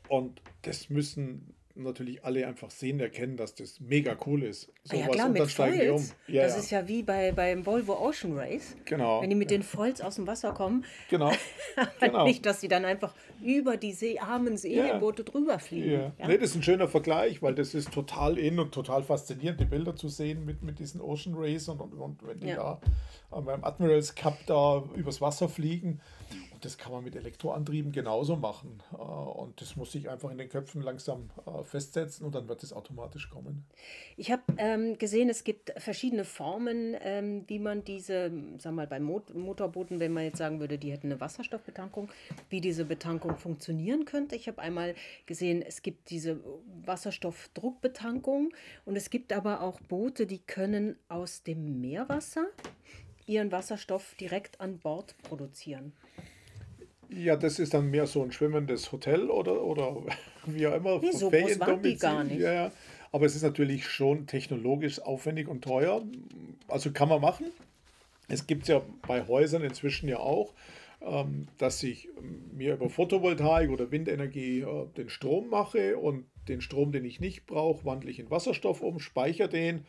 Und 0.08 0.42
das 0.62 0.90
müssen 0.90 1.54
natürlich 1.76 2.24
alle 2.24 2.48
einfach 2.48 2.72
sehen, 2.72 3.00
erkennen, 3.00 3.38
dass 3.38 3.56
das 3.56 3.80
mega 3.80 4.16
cool 4.26 4.44
ist. 4.44 4.72
So 4.84 4.96
ah 4.96 5.00
ja, 5.00 5.08
klar, 5.08 5.30
mit 5.30 5.52
Foils. 5.52 6.12
Um. 6.12 6.34
Ja, 6.34 6.44
das 6.44 6.54
ja. 6.54 6.60
ist 6.60 6.72
ja 6.72 6.88
wie 6.88 7.04
bei, 7.04 7.32
beim 7.32 7.66
Volvo 7.66 7.94
Ocean 7.94 8.38
Race. 8.38 8.76
Genau. 8.86 9.22
Wenn 9.22 9.30
die 9.30 9.36
mit 9.36 9.52
den 9.52 9.64
Foils 9.64 10.02
aus 10.02 10.16
dem 10.16 10.28
Wasser 10.28 10.54
kommen. 10.54 10.86
Genau. 11.10 11.32
genau. 12.00 12.26
Nicht, 12.26 12.46
dass 12.46 12.62
sie 12.62 12.68
dann 12.68 12.86
einfach 12.86 13.14
über 13.44 13.78
die 13.78 13.92
See, 13.92 14.20
armen 14.20 14.58
Seeboote 14.58 15.24
ja. 15.24 15.32
drüber 15.32 15.60
fliegen. 15.60 16.14
Ja? 16.18 16.28
Nee, 16.28 16.38
das 16.38 16.52
ist 16.52 16.56
ein 16.56 16.64
schöner 16.64 16.88
Vergleich, 16.88 17.42
weil 17.42 17.56
das 17.56 17.74
ist 17.74 17.92
total 17.92 18.38
in 18.38 18.60
und 18.60 18.74
total 18.74 19.04
faszinierend, 19.04 19.60
die 19.60 19.66
Bilder 19.66 19.96
zu 19.96 20.08
sehen 20.08 20.46
mit, 20.46 20.64
mit 20.64 20.80
diesen 20.80 21.02
Ocean 21.02 21.36
Race 21.38 21.68
und, 21.68 21.82
und, 21.82 21.94
und 21.94 22.26
wenn 22.28 22.40
die 22.40 22.54
da 22.54 22.80
beim 23.30 23.64
Admirals 23.64 24.16
Cup 24.16 24.38
da 24.46 24.84
übers 24.96 25.20
Wasser 25.20 25.50
fliegen 25.50 26.00
das 26.66 26.78
kann 26.78 26.92
man 26.92 27.04
mit 27.04 27.16
Elektroantrieben 27.16 27.92
genauso 27.92 28.36
machen. 28.36 28.82
Äh, 28.94 28.96
und 28.98 29.62
das 29.62 29.76
muss 29.76 29.92
sich 29.92 30.10
einfach 30.10 30.32
in 30.32 30.38
den 30.38 30.50
Köpfen 30.50 30.82
langsam 30.82 31.30
äh, 31.46 31.64
festsetzen 31.64 32.26
und 32.26 32.36
dann 32.36 32.48
wird 32.48 32.64
es 32.64 32.74
automatisch 32.74 33.30
kommen. 33.30 33.66
Ich 34.18 34.32
habe 34.32 34.42
ähm, 34.58 34.98
gesehen, 34.98 35.30
es 35.30 35.44
gibt 35.44 35.72
verschiedene 35.78 36.26
Formen, 36.26 36.96
ähm, 37.02 37.44
wie 37.48 37.60
man 37.60 37.84
diese, 37.84 38.32
sag 38.58 38.74
mal, 38.74 38.88
bei 38.88 39.00
Mot 39.00 39.34
Motorbooten, 39.36 40.00
wenn 40.00 40.14
man 40.14 40.24
jetzt 40.24 40.38
sagen 40.38 40.60
würde, 40.60 40.78
die 40.78 40.92
hätten 40.92 41.08
eine 41.08 41.22
Wasserstoffbetankung, 41.22 42.10
wie 42.50 42.62
diese 42.62 42.86
Betankung 42.86 43.38
funktionieren 43.38 44.06
könnte. 44.06 44.36
Ich 44.36 44.48
habe 44.48 44.62
einmal 44.62 44.96
gesehen, 45.26 45.62
es 45.62 45.82
gibt 45.82 46.10
diese 46.10 46.40
Wasserstoffdruckbetankung 46.86 48.54
und 48.86 48.96
es 48.96 49.10
gibt 49.10 49.32
aber 49.32 49.62
auch 49.62 49.80
Boote, 49.82 50.26
die 50.26 50.40
können 50.40 50.98
aus 51.10 51.44
dem 51.44 51.80
Meerwasser 51.82 52.48
ihren 53.28 53.52
Wasserstoff 53.52 54.16
direkt 54.16 54.60
an 54.62 54.80
Bord 54.80 55.16
produzieren. 55.24 55.94
Ja, 57.10 57.36
das 57.36 57.60
ist 57.60 57.74
dann 57.74 57.90
mehr 57.90 58.08
so 58.08 58.24
ein 58.24 58.32
schwimmendes 58.32 58.92
Hotel 58.92 59.30
oder, 59.30 59.64
oder 59.64 59.96
wie 60.46 60.68
auch 60.68 60.76
immer. 60.76 61.00
Nee, 61.00 61.12
so 61.12 61.30
groß 61.30 61.60
waren 61.60 61.82
die 61.82 61.98
gar 61.98 62.24
nicht. 62.24 62.40
Ja, 62.40 62.72
aber 63.12 63.26
es 63.26 63.36
ist 63.36 63.44
natürlich 63.44 63.88
schon 63.88 64.28
technologisch 64.28 65.00
aufwendig 65.00 65.48
und 65.48 65.64
teuer. 65.64 66.04
Also 66.68 66.92
kann 66.92 67.10
man 67.10 67.22
machen. 67.22 67.48
Es 68.28 68.48
gibt 68.48 68.64
es 68.64 68.70
ja 68.70 68.82
bei 69.08 69.26
Häusern 69.28 69.62
inzwischen 69.62 70.10
ja 70.10 70.18
auch, 70.18 70.54
ähm, 71.02 71.48
dass 71.58 71.82
ich 71.84 72.10
mir 72.54 72.74
über 72.74 72.90
Photovoltaik 72.90 73.70
oder 73.70 73.92
Windenergie 73.92 74.62
äh, 74.62 74.88
den 74.98 75.10
Strom 75.10 75.50
mache 75.50 75.98
und 75.98 76.26
den 76.48 76.62
Strom, 76.62 76.92
den 76.92 77.06
ich 77.06 77.20
nicht 77.20 77.46
brauche, 77.46 77.86
wandle 77.86 78.10
ich 78.10 78.20
in 78.20 78.30
Wasserstoff 78.30 78.82
um, 78.82 79.00
speichere 79.00 79.50
den 79.50 79.86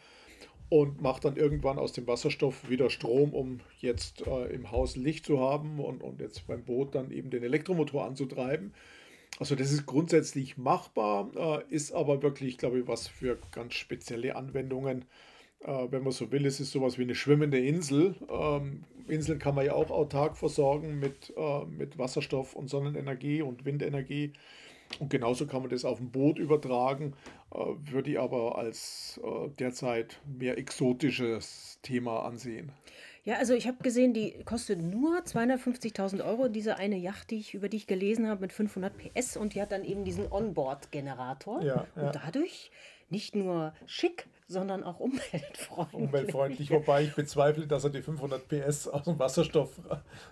und 0.69 1.01
macht 1.01 1.25
dann 1.25 1.37
irgendwann 1.37 1.79
aus 1.79 1.93
dem 1.93 2.07
Wasserstoff 2.07 2.69
wieder 2.69 2.91
Strom, 2.91 3.33
um 3.33 3.61
jetzt 3.79 4.27
äh, 4.27 4.53
im 4.53 4.71
Haus 4.71 4.97
Licht 4.97 5.27
zu 5.27 5.41
haben 5.41 5.79
und, 5.79 6.03
und 6.03 6.21
jetzt 6.21 6.47
beim 6.47 6.65
Boot 6.65 6.95
dann 6.95 7.11
eben 7.11 7.31
den 7.31 7.43
Elektromotor 7.43 8.05
anzutreiben. 8.05 8.75
Also 9.39 9.55
das 9.55 9.71
ist 9.71 9.87
grundsätzlich 9.87 10.57
machbar, 10.57 11.31
äh, 11.69 11.75
ist 11.75 11.93
aber 11.93 12.23
wirklich, 12.23 12.59
glaube 12.59 12.81
ich, 12.81 12.89
was 12.89 13.07
für 13.07 13.39
ganz 13.53 13.75
spezielle 13.75 14.35
Anwendungen. 14.35 15.05
Äh, 15.61 15.87
wenn 15.91 16.03
man 16.03 16.13
so 16.13 16.33
will, 16.33 16.47
ist 16.47 16.61
es 16.61 16.73
sowas 16.73 16.99
wie 16.99 17.03
eine 17.03 17.15
schwimmende 17.15 17.59
Insel. 17.59 18.17
Ähm, 18.29 18.85
Inseln 19.09 19.39
kann 19.39 19.55
man 19.55 19.67
ja 19.67 19.75
auch 19.75 19.91
autark 19.91 20.37
versorgen 20.37 20.99
mit, 20.99 21.33
äh, 21.37 21.65
mit 21.67 21.99
Wasserstoff 21.99 22.55
und 22.55 22.69
Sonnenenergie 22.69 23.43
und 23.43 23.65
Windenergie. 23.65 24.33
Und 24.99 25.11
genauso 25.11 25.47
kann 25.47 25.63
man 25.63 25.71
das 25.71 25.85
auf 25.85 26.01
ein 26.01 26.11
Boot 26.11 26.39
übertragen, 26.39 27.15
äh, 27.53 27.59
würde 27.91 28.11
ich 28.11 28.19
aber 28.19 28.59
als 28.59 29.21
äh, 29.23 29.49
derzeit 29.59 30.21
mehr 30.27 30.59
exotisches 30.59 31.79
Thema 31.83 32.25
ansehen. 32.25 32.73
Ja, 33.25 33.39
also 33.39 33.55
ich 33.55 33.67
habe 33.67 33.79
gesehen, 33.83 34.15
die 34.15 34.45
kostet 34.45 34.81
nur 34.81 35.19
250.000 35.19 36.25
Euro, 36.25 36.49
diese 36.49 36.77
eine 36.77 36.97
Yacht, 36.97 37.33
die 37.33 37.39
ich, 37.39 37.55
über 37.55 37.69
die 37.69 37.79
ich 37.79 37.89
gelesen 37.89 38.29
habe, 38.29 38.43
mit 38.43 38.53
500 38.53 38.93
PS 38.97 39.37
und 39.37 39.55
die 39.55 39.61
hat 39.61 39.73
dann 39.73 39.85
eben 39.85 40.05
diesen 40.05 40.31
Onboard-Generator. 40.31 41.61
Ja, 41.63 41.87
ja. 41.97 42.07
Und 42.07 42.15
dadurch 42.15 42.71
nicht 43.11 43.35
nur 43.35 43.75
schick, 43.87 44.29
sondern 44.49 44.85
auch 44.85 45.01
umweltfreundlich. 45.01 46.03
Umweltfreundlich, 46.03 46.71
wobei 46.71 47.05
ich 47.05 47.15
bezweifle, 47.15 47.67
dass 47.67 47.85
er 47.85 47.91
die 47.91 48.03
500 48.03 48.47
PS 48.49 48.87
aus 48.87 49.05
dem 49.05 49.19
Wasserstoff 49.19 49.71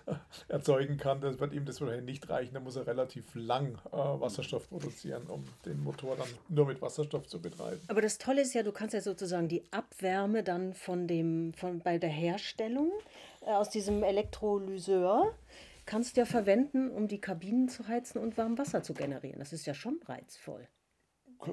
äh, 0.05 0.13
erzeugen 0.47 0.97
kann. 0.97 1.19
Das 1.21 1.39
wird 1.39 1.53
ihm 1.53 1.65
das 1.65 1.81
wahrscheinlich 1.81 2.05
nicht 2.05 2.29
reichen. 2.29 2.53
Da 2.53 2.59
muss 2.59 2.75
er 2.77 2.87
relativ 2.87 3.35
lang 3.35 3.77
äh, 3.91 3.97
Wasserstoff 3.97 4.69
produzieren, 4.69 5.23
um 5.27 5.43
den 5.65 5.83
Motor 5.83 6.15
dann 6.15 6.27
nur 6.47 6.65
mit 6.65 6.81
Wasserstoff 6.81 7.27
zu 7.27 7.41
betreiben. 7.41 7.81
Aber 7.87 8.01
das 8.01 8.17
Tolle 8.17 8.41
ist 8.41 8.53
ja, 8.53 8.63
du 8.63 8.71
kannst 8.71 8.93
ja 8.93 9.01
sozusagen 9.01 9.49
die 9.49 9.63
Abwärme 9.71 10.43
dann 10.43 10.73
von 10.73 11.07
dem, 11.07 11.53
von, 11.53 11.79
bei 11.79 11.97
der 11.97 12.09
Herstellung 12.09 12.91
äh, 13.41 13.51
aus 13.51 13.69
diesem 13.69 14.03
Elektrolyseur 14.03 15.33
kannst 15.85 16.17
ja 16.17 16.25
verwenden, 16.25 16.89
um 16.89 17.07
die 17.07 17.19
Kabinen 17.19 17.69
zu 17.69 17.87
heizen 17.87 18.17
und 18.17 18.37
warm 18.37 18.57
Wasser 18.57 18.81
zu 18.81 18.93
generieren. 18.93 19.39
Das 19.39 19.53
ist 19.53 19.67
ja 19.67 19.73
schon 19.73 19.99
reizvoll 20.07 20.67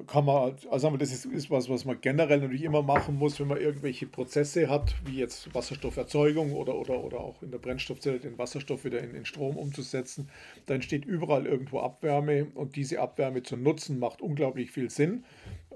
kann 0.07 0.25
man, 0.25 0.55
also 0.69 0.97
das 0.97 1.11
ist, 1.11 1.25
ist 1.25 1.51
was, 1.51 1.69
was 1.69 1.85
man 1.85 1.99
generell 2.01 2.39
natürlich 2.39 2.63
immer 2.63 2.81
machen 2.81 3.15
muss, 3.15 3.39
wenn 3.39 3.47
man 3.47 3.59
irgendwelche 3.59 4.05
Prozesse 4.07 4.69
hat, 4.69 4.95
wie 5.05 5.17
jetzt 5.17 5.53
Wasserstofferzeugung 5.53 6.53
oder, 6.53 6.75
oder, 6.75 7.03
oder 7.03 7.19
auch 7.19 7.41
in 7.41 7.51
der 7.51 7.59
Brennstoffzelle 7.59 8.19
den 8.19 8.37
Wasserstoff 8.37 8.85
wieder 8.85 9.01
in, 9.01 9.13
in 9.13 9.25
Strom 9.25 9.57
umzusetzen. 9.57 10.29
Da 10.65 10.73
entsteht 10.73 11.05
überall 11.05 11.45
irgendwo 11.45 11.79
Abwärme 11.79 12.47
und 12.55 12.75
diese 12.75 12.99
Abwärme 12.99 13.43
zu 13.43 13.57
nutzen 13.57 13.99
macht 13.99 14.21
unglaublich 14.21 14.71
viel 14.71 14.89
Sinn 14.89 15.23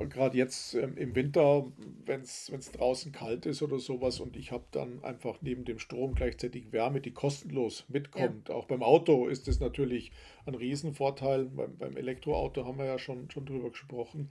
gerade 0.05 0.38
jetzt 0.38 0.75
ähm, 0.75 0.95
im 0.97 1.15
Winter, 1.15 1.65
wenn 2.05 2.21
es 2.21 2.71
draußen 2.71 3.12
kalt 3.12 3.45
ist 3.45 3.62
oder 3.62 3.79
sowas 3.79 4.19
und 4.19 4.36
ich 4.38 4.51
habe 4.51 4.65
dann 4.71 5.03
einfach 5.03 5.41
neben 5.41 5.65
dem 5.65 5.79
Strom 5.79 6.13
gleichzeitig 6.13 6.71
Wärme, 6.71 7.01
die 7.01 7.12
kostenlos 7.12 7.86
mitkommt. 7.88 8.49
Ja. 8.49 8.55
Auch 8.55 8.65
beim 8.65 8.83
Auto 8.83 9.27
ist 9.27 9.47
es 9.47 9.60
natürlich 9.60 10.12
ein 10.45 10.55
Riesenvorteil. 10.55 11.45
Beim, 11.45 11.77
beim 11.77 11.97
Elektroauto 11.97 12.65
haben 12.65 12.77
wir 12.77 12.86
ja 12.86 12.99
schon, 12.99 13.29
schon 13.31 13.45
drüber 13.45 13.71
gesprochen. 13.71 14.29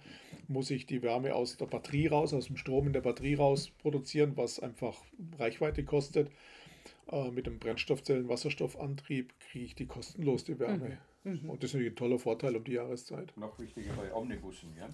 Muss 0.48 0.70
ich 0.70 0.86
die 0.86 1.02
Wärme 1.02 1.34
aus 1.34 1.56
der 1.56 1.66
Batterie 1.66 2.06
raus, 2.06 2.32
aus 2.32 2.46
dem 2.46 2.56
Strom 2.56 2.86
in 2.86 2.92
der 2.92 3.00
Batterie 3.00 3.34
raus 3.34 3.70
produzieren, 3.78 4.32
was 4.36 4.60
einfach 4.60 5.02
Reichweite 5.38 5.84
kostet. 5.84 6.30
Äh, 7.10 7.30
mit 7.30 7.46
dem 7.46 7.58
Brennstoffzellen-Wasserstoffantrieb 7.58 9.32
kriege 9.40 9.64
ich 9.64 9.74
die 9.74 9.86
kostenlos 9.86 10.44
die 10.44 10.58
Wärme. 10.58 10.98
Mhm. 11.24 11.32
Mhm. 11.42 11.50
Und 11.50 11.62
das 11.62 11.70
ist 11.70 11.74
natürlich 11.74 11.92
ein 11.92 11.96
toller 11.96 12.18
Vorteil 12.18 12.56
um 12.56 12.64
die 12.64 12.72
Jahreszeit. 12.72 13.36
Noch 13.36 13.58
wichtiger 13.58 13.92
bei 13.94 14.12
Omnibussen, 14.14 14.70
ja? 14.78 14.88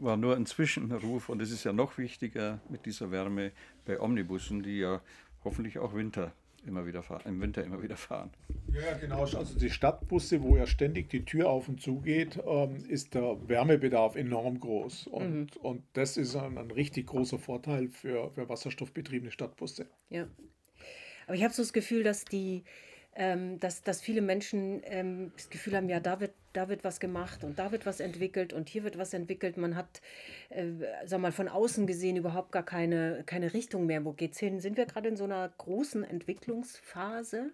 War 0.00 0.16
nur 0.16 0.36
ein 0.36 0.46
Zwischenruf 0.46 1.28
und 1.28 1.40
es 1.42 1.50
ist 1.50 1.64
ja 1.64 1.72
noch 1.72 1.98
wichtiger 1.98 2.60
mit 2.68 2.86
dieser 2.86 3.10
Wärme 3.10 3.52
bei 3.84 4.00
Omnibussen, 4.00 4.62
die 4.62 4.78
ja 4.78 5.00
hoffentlich 5.44 5.78
auch 5.78 5.94
Winter 5.94 6.32
immer 6.66 6.86
wieder 6.86 7.02
fahren, 7.02 7.22
im 7.24 7.40
Winter 7.40 7.64
immer 7.64 7.82
wieder 7.82 7.96
fahren. 7.96 8.30
Ja, 8.72 8.96
genau. 8.98 9.20
Also 9.20 9.58
die 9.58 9.70
Stadtbusse, 9.70 10.42
wo 10.42 10.56
ja 10.56 10.66
ständig 10.66 11.08
die 11.08 11.24
Tür 11.24 11.48
auf 11.48 11.68
und 11.68 11.80
zu 11.80 12.00
geht, 12.00 12.38
ähm, 12.46 12.84
ist 12.88 13.14
der 13.14 13.36
Wärmebedarf 13.48 14.16
enorm 14.16 14.60
groß. 14.60 15.06
Und, 15.06 15.56
mhm. 15.56 15.62
und 15.62 15.82
das 15.94 16.16
ist 16.16 16.36
ein, 16.36 16.58
ein 16.58 16.70
richtig 16.70 17.06
großer 17.06 17.38
Vorteil 17.38 17.88
für, 17.88 18.30
für 18.30 18.48
wasserstoffbetriebene 18.48 19.30
Stadtbusse. 19.30 19.86
Ja. 20.10 20.26
Aber 21.26 21.34
ich 21.34 21.44
habe 21.44 21.54
so 21.54 21.62
das 21.62 21.72
Gefühl, 21.72 22.02
dass 22.02 22.24
die 22.24 22.64
dass, 23.14 23.82
dass 23.82 24.00
viele 24.00 24.22
Menschen 24.22 24.82
ähm, 24.84 25.32
das 25.36 25.50
Gefühl 25.50 25.76
haben, 25.76 25.88
ja, 25.88 26.00
da 26.00 26.20
wird, 26.20 26.32
da 26.52 26.68
wird 26.68 26.84
was 26.84 27.00
gemacht 27.00 27.44
und 27.44 27.58
da 27.58 27.72
wird 27.72 27.84
was 27.84 28.00
entwickelt 28.00 28.52
und 28.52 28.68
hier 28.68 28.84
wird 28.84 28.98
was 28.98 29.12
entwickelt. 29.14 29.56
Man 29.56 29.76
hat, 29.76 30.00
äh, 30.48 30.66
sag 31.06 31.20
mal, 31.20 31.32
von 31.32 31.48
außen 31.48 31.86
gesehen 31.86 32.16
überhaupt 32.16 32.52
gar 32.52 32.64
keine, 32.64 33.22
keine 33.26 33.52
Richtung 33.52 33.86
mehr. 33.86 34.04
Wo 34.04 34.12
geht's 34.12 34.38
hin? 34.38 34.60
Sind 34.60 34.76
wir 34.76 34.86
gerade 34.86 35.08
in 35.08 35.16
so 35.16 35.24
einer 35.24 35.48
großen 35.58 36.04
Entwicklungsphase? 36.04 37.52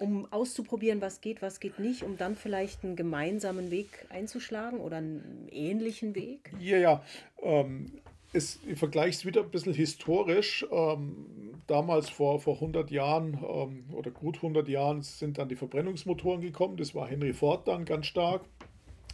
um 0.00 0.30
auszuprobieren, 0.32 1.00
was 1.00 1.20
geht, 1.20 1.42
was 1.42 1.60
geht 1.60 1.78
nicht, 1.78 2.04
um 2.04 2.16
dann 2.16 2.36
vielleicht 2.36 2.84
einen 2.84 2.94
gemeinsamen 2.94 3.70
Weg 3.70 4.06
einzuschlagen 4.10 4.78
oder 4.78 4.98
einen 4.98 5.48
ähnlichen 5.50 6.14
Weg? 6.14 6.52
Ja, 6.60 6.78
ja. 6.78 7.04
Ähm, 7.42 8.00
es, 8.32 8.60
ich 8.66 8.78
vergleiche 8.78 9.10
es 9.16 9.26
wieder 9.26 9.42
ein 9.42 9.50
bisschen 9.50 9.74
historisch. 9.74 10.66
Ähm, 10.70 11.52
damals 11.66 12.10
vor, 12.10 12.40
vor 12.40 12.54
100 12.54 12.90
Jahren 12.90 13.38
ähm, 13.42 13.84
oder 13.94 14.10
gut 14.10 14.36
100 14.36 14.68
Jahren 14.68 15.02
sind 15.02 15.38
dann 15.38 15.48
die 15.48 15.56
Verbrennungsmotoren 15.56 16.40
gekommen. 16.40 16.76
Das 16.76 16.94
war 16.94 17.08
Henry 17.08 17.32
Ford 17.32 17.66
dann 17.66 17.84
ganz 17.84 18.06
stark. 18.06 18.44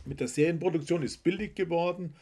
Mit 0.04 0.20
der 0.20 0.28
Serienproduktion 0.28 1.02
ist 1.02 1.22
billig 1.22 1.54
geworden. 1.54 2.14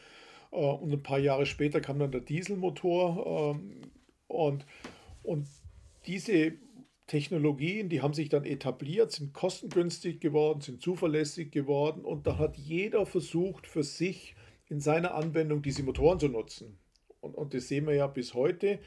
Äh, 0.51 0.57
und 0.57 0.91
ein 0.91 1.03
paar 1.03 1.19
Jahre 1.19 1.45
später 1.45 1.81
kam 1.81 1.99
dann 1.99 2.11
der 2.11 2.21
Dieselmotor. 2.21 3.55
Ähm, 3.55 3.81
und, 4.27 4.65
und 5.23 5.47
diese 6.05 6.53
Technologien, 7.07 7.89
die 7.89 8.01
haben 8.01 8.13
sich 8.13 8.29
dann 8.29 8.45
etabliert, 8.45 9.11
sind 9.11 9.33
kostengünstig 9.33 10.19
geworden, 10.19 10.61
sind 10.61 10.81
zuverlässig 10.81 11.51
geworden. 11.51 12.05
Und 12.05 12.27
da 12.27 12.37
hat 12.37 12.57
jeder 12.57 13.05
versucht, 13.05 13.67
für 13.67 13.83
sich 13.83 14.35
in 14.69 14.79
seiner 14.79 15.13
Anwendung 15.15 15.61
diese 15.61 15.83
Motoren 15.83 16.19
zu 16.19 16.27
nutzen. 16.27 16.79
Und, 17.23 17.35
und 17.35 17.53
das 17.53 17.67
sehen 17.67 17.87
wir 17.87 17.95
ja 17.95 18.07
bis 18.07 18.33
heute. 18.33 18.79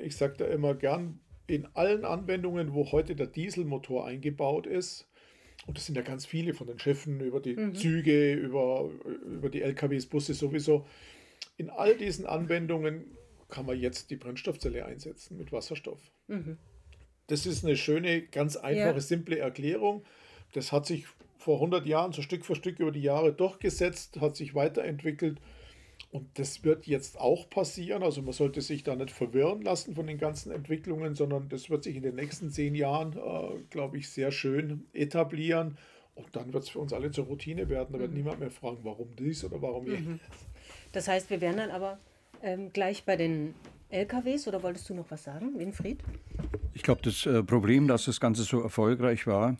Ich 0.00 0.16
sage 0.16 0.34
da 0.38 0.46
immer 0.46 0.74
gern, 0.74 1.20
in 1.46 1.66
allen 1.74 2.04
Anwendungen, 2.04 2.74
wo 2.74 2.90
heute 2.92 3.14
der 3.16 3.26
Dieselmotor 3.26 4.04
eingebaut 4.04 4.66
ist, 4.66 5.08
und 5.66 5.76
das 5.76 5.86
sind 5.86 5.96
ja 5.96 6.02
ganz 6.02 6.24
viele 6.24 6.54
von 6.54 6.66
den 6.66 6.78
Schiffen 6.78 7.20
über 7.20 7.40
die 7.40 7.56
mhm. 7.56 7.74
Züge, 7.74 8.32
über, 8.32 8.90
über 9.26 9.50
die 9.50 9.62
LKWs, 9.62 10.06
Busse 10.06 10.34
sowieso. 10.34 10.86
In 11.56 11.68
all 11.68 11.96
diesen 11.96 12.26
Anwendungen 12.26 13.16
kann 13.48 13.66
man 13.66 13.78
jetzt 13.78 14.10
die 14.10 14.16
Brennstoffzelle 14.16 14.84
einsetzen 14.84 15.36
mit 15.36 15.52
Wasserstoff. 15.52 16.00
Mhm. 16.26 16.58
Das 17.26 17.44
ist 17.44 17.64
eine 17.64 17.76
schöne, 17.76 18.22
ganz 18.22 18.56
einfache, 18.56 18.94
ja. 18.94 19.00
simple 19.00 19.38
Erklärung. 19.38 20.04
Das 20.52 20.72
hat 20.72 20.86
sich 20.86 21.06
vor 21.36 21.56
100 21.56 21.86
Jahren 21.86 22.12
so 22.12 22.22
Stück 22.22 22.46
für 22.46 22.54
Stück 22.54 22.78
über 22.78 22.92
die 22.92 23.02
Jahre 23.02 23.32
durchgesetzt, 23.32 24.20
hat 24.20 24.36
sich 24.36 24.54
weiterentwickelt. 24.54 25.38
Und 26.10 26.38
das 26.38 26.64
wird 26.64 26.86
jetzt 26.86 27.20
auch 27.20 27.50
passieren. 27.50 28.02
Also 28.02 28.22
man 28.22 28.32
sollte 28.32 28.62
sich 28.62 28.82
da 28.82 28.96
nicht 28.96 29.10
verwirren 29.10 29.60
lassen 29.60 29.94
von 29.94 30.06
den 30.06 30.16
ganzen 30.16 30.50
Entwicklungen, 30.50 31.14
sondern 31.14 31.48
das 31.50 31.68
wird 31.68 31.84
sich 31.84 31.96
in 31.96 32.02
den 32.02 32.14
nächsten 32.14 32.50
zehn 32.50 32.74
Jahren, 32.74 33.12
äh, 33.12 33.62
glaube 33.68 33.98
ich, 33.98 34.08
sehr 34.08 34.32
schön 34.32 34.86
etablieren. 34.94 35.76
Und 36.14 36.34
dann 36.34 36.52
wird 36.52 36.64
es 36.64 36.70
für 36.70 36.78
uns 36.78 36.92
alle 36.92 37.10
zur 37.10 37.26
Routine 37.26 37.68
werden. 37.68 37.92
Da 37.92 37.98
wird 37.98 38.10
mhm. 38.10 38.16
niemand 38.16 38.40
mehr 38.40 38.50
fragen, 38.50 38.78
warum 38.82 39.14
dies 39.16 39.44
oder 39.44 39.60
warum 39.60 39.84
mhm. 39.84 39.92
jenes. 39.92 40.20
Das 40.92 41.08
heißt, 41.08 41.28
wir 41.28 41.42
werden 41.42 41.58
dann 41.58 41.70
aber 41.70 41.98
ähm, 42.42 42.72
gleich 42.72 43.04
bei 43.04 43.16
den 43.16 43.54
LKWs 43.90 44.48
oder 44.48 44.62
wolltest 44.62 44.88
du 44.88 44.94
noch 44.94 45.10
was 45.10 45.24
sagen, 45.24 45.58
Winfried? 45.58 46.02
Ich 46.72 46.82
glaube, 46.82 47.02
das 47.02 47.26
äh, 47.26 47.42
Problem, 47.42 47.86
dass 47.86 48.06
das 48.06 48.20
Ganze 48.20 48.42
so 48.44 48.62
erfolgreich 48.62 49.26
war, 49.26 49.56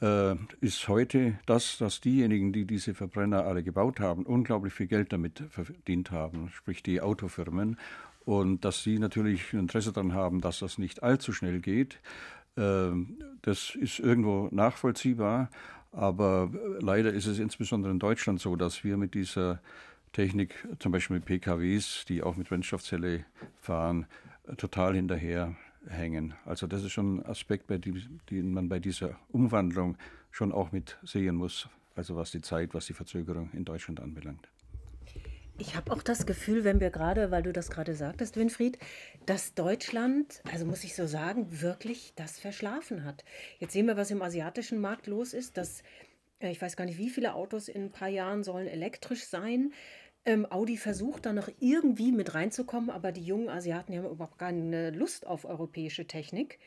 äh, 0.00 0.34
ist 0.60 0.88
heute 0.88 1.38
das, 1.46 1.78
dass 1.78 2.00
diejenigen, 2.00 2.52
die 2.52 2.64
diese 2.64 2.94
Verbrenner 2.94 3.44
alle 3.44 3.62
gebaut 3.62 4.00
haben, 4.00 4.24
unglaublich 4.24 4.72
viel 4.72 4.86
Geld 4.86 5.12
damit 5.12 5.42
verdient 5.50 6.10
haben, 6.10 6.50
sprich 6.50 6.82
die 6.82 7.00
Autofirmen. 7.00 7.76
Und 8.24 8.64
dass 8.64 8.82
sie 8.82 8.98
natürlich 8.98 9.52
Interesse 9.52 9.92
daran 9.92 10.14
haben, 10.14 10.40
dass 10.40 10.60
das 10.60 10.78
nicht 10.78 11.02
allzu 11.02 11.32
schnell 11.32 11.60
geht. 11.60 11.98
Äh, 12.56 12.90
das 13.42 13.74
ist 13.74 13.98
irgendwo 13.98 14.48
nachvollziehbar. 14.50 15.50
Aber 15.92 16.50
leider 16.80 17.12
ist 17.12 17.26
es 17.26 17.38
insbesondere 17.38 17.92
in 17.92 17.98
Deutschland 17.98 18.40
so, 18.40 18.54
dass 18.54 18.84
wir 18.84 18.96
mit 18.96 19.14
dieser 19.14 19.60
Technik, 20.12 20.54
zum 20.78 20.92
Beispiel 20.92 21.16
mit 21.16 21.24
PKWs, 21.24 22.04
die 22.08 22.22
auch 22.22 22.36
mit 22.36 22.48
Brennstoffzelle 22.48 23.24
fahren, 23.60 24.06
total 24.56 24.94
hinterher 24.94 25.56
hängen. 25.88 26.34
Also 26.44 26.66
das 26.66 26.82
ist 26.82 26.92
schon 26.92 27.16
ein 27.16 27.26
Aspekt, 27.26 27.66
bei 27.66 27.78
dem, 27.78 28.20
den 28.30 28.52
man 28.52 28.68
bei 28.68 28.78
dieser 28.78 29.18
Umwandlung 29.28 29.96
schon 30.30 30.52
auch 30.52 30.72
mit 30.72 30.98
sehen 31.02 31.36
muss, 31.36 31.68
also 31.94 32.16
was 32.16 32.30
die 32.30 32.40
Zeit, 32.40 32.74
was 32.74 32.86
die 32.86 32.94
Verzögerung 32.94 33.50
in 33.52 33.64
Deutschland 33.64 34.00
anbelangt. 34.00 34.48
Ich 35.58 35.76
habe 35.76 35.92
auch 35.92 36.02
das 36.02 36.24
Gefühl, 36.24 36.64
wenn 36.64 36.80
wir 36.80 36.88
gerade, 36.88 37.30
weil 37.30 37.42
du 37.42 37.52
das 37.52 37.70
gerade 37.70 37.94
sagtest, 37.94 38.36
Winfried, 38.38 38.78
dass 39.26 39.52
Deutschland, 39.52 40.40
also 40.50 40.64
muss 40.64 40.84
ich 40.84 40.94
so 40.94 41.06
sagen, 41.06 41.60
wirklich 41.60 42.14
das 42.16 42.38
verschlafen 42.38 43.04
hat. 43.04 43.24
Jetzt 43.58 43.74
sehen 43.74 43.86
wir, 43.86 43.98
was 43.98 44.10
im 44.10 44.22
asiatischen 44.22 44.80
Markt 44.80 45.06
los 45.06 45.34
ist, 45.34 45.58
dass 45.58 45.82
äh, 46.40 46.50
ich 46.50 46.60
weiß 46.60 46.76
gar 46.76 46.86
nicht, 46.86 46.98
wie 46.98 47.10
viele 47.10 47.34
Autos 47.34 47.68
in 47.68 47.84
ein 47.84 47.92
paar 47.92 48.08
Jahren 48.08 48.42
sollen 48.42 48.66
elektrisch 48.66 49.24
sein. 49.24 49.72
Ähm, 50.26 50.46
Audi 50.50 50.76
versucht 50.76 51.24
da 51.24 51.32
noch 51.32 51.48
irgendwie 51.60 52.12
mit 52.12 52.34
reinzukommen, 52.34 52.90
aber 52.90 53.10
die 53.10 53.24
jungen 53.24 53.48
Asiaten 53.48 53.92
die 53.92 53.98
haben 53.98 54.10
überhaupt 54.10 54.38
keine 54.38 54.90
Lust 54.90 55.26
auf 55.26 55.44
europäische 55.44 56.06
Technik. 56.06 56.58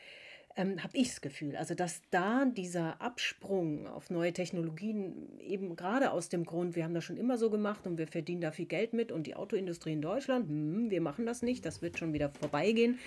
Ähm, 0.56 0.82
habe 0.82 0.96
ich 0.96 1.08
das 1.08 1.20
Gefühl. 1.20 1.56
Also, 1.56 1.74
dass 1.74 2.00
da 2.10 2.44
dieser 2.44 3.00
Absprung 3.00 3.88
auf 3.88 4.10
neue 4.10 4.32
Technologien 4.32 5.40
eben 5.40 5.74
gerade 5.74 6.12
aus 6.12 6.28
dem 6.28 6.44
Grund, 6.44 6.76
wir 6.76 6.84
haben 6.84 6.94
das 6.94 7.04
schon 7.04 7.16
immer 7.16 7.38
so 7.38 7.50
gemacht 7.50 7.86
und 7.86 7.98
wir 7.98 8.06
verdienen 8.06 8.40
da 8.40 8.52
viel 8.52 8.66
Geld 8.66 8.92
mit 8.92 9.10
und 9.10 9.26
die 9.26 9.34
Autoindustrie 9.34 9.92
in 9.92 10.02
Deutschland, 10.02 10.48
hm, 10.48 10.90
wir 10.90 11.00
machen 11.00 11.26
das 11.26 11.42
nicht, 11.42 11.64
das 11.64 11.82
wird 11.82 11.98
schon 11.98 12.12
wieder 12.12 12.30
vorbeigehen, 12.30 12.98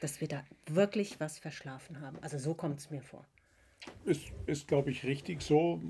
dass 0.00 0.20
wir 0.22 0.28
da 0.28 0.44
wirklich 0.66 1.20
was 1.20 1.38
verschlafen 1.38 2.00
haben. 2.00 2.18
Also, 2.22 2.38
so 2.38 2.54
kommt 2.54 2.80
es 2.80 2.90
mir 2.90 3.02
vor. 3.02 3.26
Ist, 4.04 4.32
ist 4.46 4.68
glaube 4.68 4.90
ich, 4.90 5.04
richtig 5.04 5.42
so. 5.42 5.80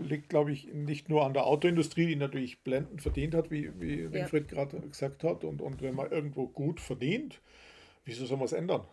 Liegt, 0.00 0.28
glaube 0.28 0.52
ich, 0.52 0.72
nicht 0.72 1.08
nur 1.08 1.24
an 1.24 1.34
der 1.34 1.46
Autoindustrie, 1.46 2.06
die 2.06 2.16
natürlich 2.16 2.62
blendend 2.62 3.02
verdient 3.02 3.34
hat, 3.34 3.50
wie, 3.50 3.70
wie 3.80 4.12
Winfried 4.12 4.50
ja. 4.50 4.64
gerade 4.64 4.80
gesagt 4.88 5.24
hat. 5.24 5.44
Und, 5.44 5.60
und 5.60 5.82
wenn 5.82 5.94
man 5.94 6.10
irgendwo 6.10 6.46
gut 6.46 6.80
verdient, 6.80 7.40
wieso 8.04 8.26
soll 8.26 8.38
man 8.38 8.46
es 8.46 8.52
ändern? 8.52 8.86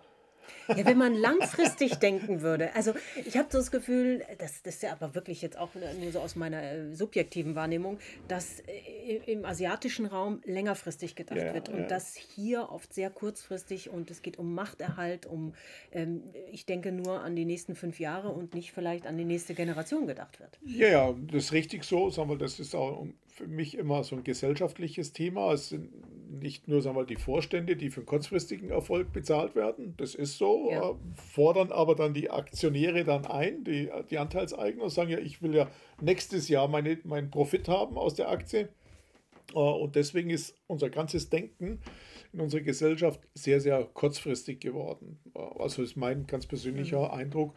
Ja, 0.68 0.86
wenn 0.86 0.98
man 0.98 1.14
langfristig 1.16 1.96
denken 1.96 2.42
würde. 2.42 2.76
Also 2.76 2.94
ich 3.26 3.38
habe 3.38 3.48
so 3.52 3.58
das 3.58 3.72
Gefühl, 3.72 4.24
das, 4.38 4.62
das 4.64 4.76
ist 4.76 4.84
ja 4.84 4.92
aber 4.92 5.16
wirklich 5.16 5.42
jetzt 5.42 5.58
auch 5.58 5.70
nur 6.02 6.12
so 6.12 6.20
aus 6.20 6.36
meiner 6.36 6.62
äh, 6.62 6.94
subjektiven 6.94 7.56
Wahrnehmung, 7.56 8.00
dass 8.28 8.60
äh, 8.62 9.20
im 9.26 9.46
asiatischen 9.46 10.06
Raum 10.06 10.42
längerfristig 10.46 11.16
gedacht 11.16 11.38
ja, 11.38 11.54
wird 11.54 11.70
und 11.70 11.80
ja. 11.82 11.88
dass 11.88 12.16
hier 12.16 12.70
oft 12.72 12.94
sehr 12.94 13.10
kurzfristig 13.10 13.90
und 13.90 14.12
es 14.12 14.22
geht 14.22 14.38
um 14.38 14.54
Machterhalt, 14.54 15.26
um, 15.26 15.54
ähm, 15.92 16.24
ich 16.52 16.66
denke 16.66 16.92
nur 16.92 17.22
an 17.22 17.36
die 17.36 17.46
nächsten 17.46 17.76
fünf 17.76 18.00
Jahre 18.00 18.30
und 18.30 18.54
nicht 18.54 18.72
vielleicht 18.72 19.08
an 19.08 19.18
die 19.18 19.26
nächste 19.26 19.54
Generation 19.54 20.08
gedacht 20.08 20.40
wird. 20.40 20.60
Ja, 20.66 20.88
ja, 20.88 21.16
das 21.32 21.46
ist 21.46 21.52
richtig 21.54 21.84
so. 21.84 22.10
Sagen 22.10 22.30
wir, 22.30 22.38
das 22.38 22.60
ist 22.60 22.76
auch 22.76 23.06
für 23.28 23.48
mich 23.48 23.78
immer 23.78 24.04
so 24.04 24.16
ein 24.16 24.24
gesellschaftliches 24.24 25.14
Thema. 25.14 25.54
Es 25.54 25.70
sind 25.70 25.92
nicht 26.30 26.68
nur 26.68 26.82
sagen 26.82 26.96
wir, 26.96 27.06
die 27.06 27.16
Vorstände, 27.16 27.76
die 27.76 27.90
für 27.90 28.02
einen 28.02 28.08
kurzfristigen 28.08 28.70
Erfolg 28.70 29.12
bezahlt 29.14 29.56
werden, 29.56 29.94
das 29.98 30.16
ist 30.16 30.38
so, 30.38 30.70
ja. 30.72 30.92
Äh, 30.92 30.96
fordern 31.16 31.72
aber 31.72 31.96
dann 31.96 32.14
die 32.14 32.30
Aktionäre 32.30 33.04
dann 33.04 33.26
ein, 33.26 33.64
die, 33.64 33.90
die 34.10 34.18
Anteilseigner 34.18 34.90
sagen 34.90 35.12
ja, 35.12 35.20
ich 35.20 35.42
will 35.42 35.56
ja 35.56 35.70
nächstes 36.02 36.50
Jahr 36.50 36.68
meine, 36.68 36.98
meinen 37.04 37.32
Profit 37.32 37.68
haben 37.68 37.98
aus 37.98 38.16
der 38.16 38.30
Aktie. 38.30 38.70
Äh, 39.54 39.60
und 39.60 39.96
deswegen 39.96 40.30
ist 40.30 40.56
unser 40.68 40.90
ganzes 40.90 41.30
Denken 41.30 41.80
in 42.34 42.42
unserer 42.42 42.62
Gesellschaft 42.62 43.22
sehr, 43.34 43.60
sehr 43.60 43.84
kurzfristig 43.84 44.60
geworden. 44.60 45.20
Äh, 45.36 45.40
also 45.60 45.82
ist 45.82 45.96
mein 45.96 46.28
ganz 46.28 46.46
persönlicher 46.46 47.00
mhm. 47.00 47.20
Eindruck. 47.20 47.56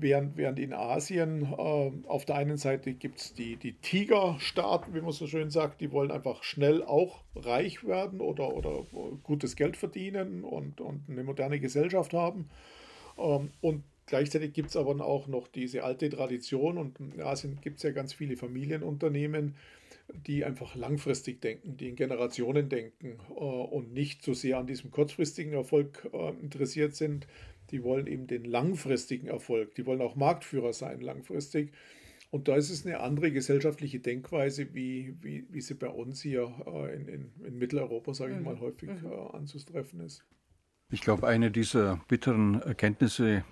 Während, 0.00 0.36
während 0.36 0.60
in 0.60 0.72
Asien 0.72 1.42
äh, 1.42 1.90
auf 2.06 2.24
der 2.24 2.36
einen 2.36 2.56
Seite 2.56 2.94
gibt 2.94 3.18
es 3.18 3.34
die, 3.34 3.56
die 3.56 3.72
Tigerstaaten, 3.72 4.94
wie 4.94 5.00
man 5.00 5.10
so 5.10 5.26
schön 5.26 5.50
sagt, 5.50 5.80
die 5.80 5.90
wollen 5.90 6.12
einfach 6.12 6.44
schnell 6.44 6.84
auch 6.84 7.24
reich 7.34 7.84
werden 7.84 8.20
oder, 8.20 8.54
oder 8.54 8.86
gutes 9.24 9.56
Geld 9.56 9.76
verdienen 9.76 10.44
und, 10.44 10.80
und 10.80 11.02
eine 11.08 11.24
moderne 11.24 11.58
Gesellschaft 11.58 12.12
haben. 12.14 12.48
Ähm, 13.18 13.50
und 13.60 13.82
gleichzeitig 14.06 14.52
gibt 14.52 14.68
es 14.68 14.76
aber 14.76 15.04
auch 15.04 15.26
noch 15.26 15.48
diese 15.48 15.82
alte 15.82 16.08
Tradition 16.10 16.78
und 16.78 17.00
in 17.00 17.20
Asien 17.20 17.58
gibt 17.60 17.78
es 17.78 17.82
ja 17.82 17.90
ganz 17.90 18.14
viele 18.14 18.36
Familienunternehmen, 18.36 19.56
die 20.26 20.44
einfach 20.44 20.74
langfristig 20.74 21.40
denken, 21.40 21.76
die 21.76 21.88
in 21.88 21.96
Generationen 21.96 22.68
denken 22.68 23.18
äh, 23.30 23.32
und 23.34 23.92
nicht 23.92 24.22
so 24.22 24.32
sehr 24.32 24.58
an 24.58 24.66
diesem 24.66 24.90
kurzfristigen 24.90 25.52
Erfolg 25.52 26.08
äh, 26.12 26.30
interessiert 26.40 26.94
sind, 26.94 27.26
die 27.70 27.82
wollen 27.82 28.06
eben 28.06 28.26
den 28.26 28.44
langfristigen 28.44 29.28
Erfolg, 29.28 29.74
die 29.74 29.86
wollen 29.86 30.00
auch 30.00 30.16
Marktführer 30.16 30.72
sein 30.72 31.00
langfristig. 31.00 31.72
Und 32.30 32.48
da 32.48 32.56
ist 32.56 32.68
es 32.68 32.84
eine 32.84 33.00
andere 33.00 33.32
gesellschaftliche 33.32 34.00
Denkweise, 34.00 34.74
wie, 34.74 35.16
wie, 35.22 35.46
wie 35.50 35.60
sie 35.60 35.74
bei 35.74 35.88
uns 35.88 36.20
hier 36.20 36.52
äh, 36.66 36.94
in, 36.94 37.08
in, 37.08 37.32
in, 37.42 37.58
Mitteleuropa, 37.58 38.12
sage 38.12 38.32
ich 38.32 38.38
mhm. 38.38 38.44
mal, 38.44 38.60
häufig 38.60 38.90
mhm. 38.90 39.10
äh, 39.10 39.36
anzutreffen 39.36 40.00
ist. 40.00 40.24
Ich 40.90 41.00
glaube, 41.00 41.26
eine 41.26 41.50
dieser 41.50 42.00
bitteren 42.08 42.60
Erkenntnisse 42.62 43.44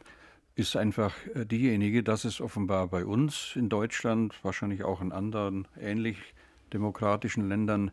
ist 0.57 0.76
einfach 0.76 1.14
äh, 1.35 1.46
diejenige, 1.46 2.02
dass 2.02 2.24
es 2.24 2.40
offenbar 2.40 2.88
bei 2.88 3.07
uns 3.07 3.52
in 3.57 3.70
Deutschland, 3.70 4.35
wahrscheinlich 4.42 4.85
auch 4.85 5.00
in 5.00 5.12
anderen 5.12 5.66
ähnlich 5.81 6.18
demokratischen 6.72 7.48
Ländern, 7.48 7.90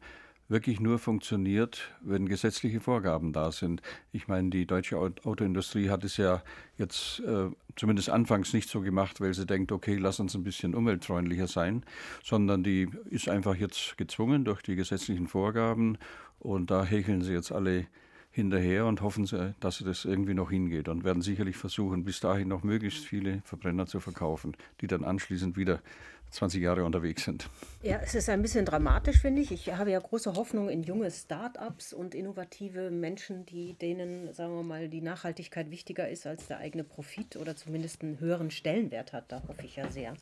wirklich 0.50 0.80
nur 0.80 1.00
funktioniert, 1.00 1.92
wenn 2.02 2.28
gesetzliche 2.28 2.80
Vorgaben 2.80 3.34
da 3.34 3.52
sind. 3.52 3.82
Ich 4.12 4.28
meine, 4.28 4.50
die 4.50 4.66
deutsche 4.66 4.98
Autoindustrie 4.98 5.90
hat 5.90 6.04
es 6.04 6.18
ja 6.18 6.44
jetzt 6.78 7.22
äh, 7.22 7.50
zumindest 7.76 8.10
anfangs 8.10 8.54
nicht 8.54 8.70
so 8.70 8.82
gemacht, 8.82 9.22
weil 9.22 9.34
sie 9.34 9.46
denkt, 9.46 9.72
okay, 9.72 9.96
lass 9.96 10.20
uns 10.20 10.36
ein 10.36 10.44
bisschen 10.44 10.76
umweltfreundlicher 10.76 11.48
sein, 11.48 11.84
sondern 12.24 12.64
die 12.64 12.90
ist 13.10 13.30
einfach 13.30 13.56
jetzt 13.56 13.98
gezwungen 13.98 14.46
durch 14.46 14.62
die 14.62 14.76
gesetzlichen 14.76 15.28
Vorgaben 15.28 15.98
und 16.40 16.72
da 16.72 16.84
häkeln 16.84 17.22
sie 17.22 17.34
jetzt 17.34 17.52
alle 17.52 17.88
hinterher 18.34 18.88
und 18.88 19.02
hoffen, 19.02 19.28
sie, 19.28 19.54
dass 19.60 19.78
das 19.80 20.06
irgendwie 20.06 20.34
noch 20.34 20.50
hingeht 20.50 20.90
und 20.90 21.04
werden 21.04 21.22
sicherlich 21.22 21.56
versuchen, 21.56 22.04
bis 22.04 22.20
dahin 22.20 22.48
noch 22.48 22.64
möglichst 22.64 23.06
viele 23.06 23.42
Verbrenner 23.46 23.86
zu 23.86 24.00
verkaufen, 24.00 24.58
die 24.82 24.88
dann 24.88 25.04
anschließend 25.04 25.56
wieder 25.56 25.82
20 26.34 26.62
Jahre 26.62 26.84
unterwegs 26.84 27.24
sind. 27.24 27.50
Ja, 27.82 28.00
es 28.04 28.16
ist 28.16 28.30
ein 28.30 28.42
bisschen 28.42 28.66
dramatisch, 28.66 29.20
finde 29.20 29.42
ich. 29.42 29.52
Ich 29.52 29.74
habe 29.74 29.92
ja 29.92 30.00
große 30.00 30.34
Hoffnung 30.36 30.70
in 30.70 30.84
junge 30.84 31.12
Start-ups 31.12 31.94
und 31.94 32.16
innovative 32.16 32.92
Menschen, 32.92 33.46
die 33.46 33.74
denen, 33.74 34.34
sagen 34.34 34.56
wir 34.56 34.64
mal, 34.64 34.90
die 34.90 35.02
Nachhaltigkeit 35.02 35.70
wichtiger 35.70 36.10
ist 36.10 36.26
als 36.26 36.48
der 36.48 36.58
eigene 36.58 36.84
Profit 36.84 37.38
oder 37.38 37.56
zumindest 37.56 38.02
einen 38.02 38.20
höheren 38.20 38.52
Stellenwert 38.52 39.14
hat. 39.14 39.32
Da 39.32 39.44
hoffe 39.48 39.66
ich 39.66 39.76
ja 39.76 39.90
sehr. 39.90 40.16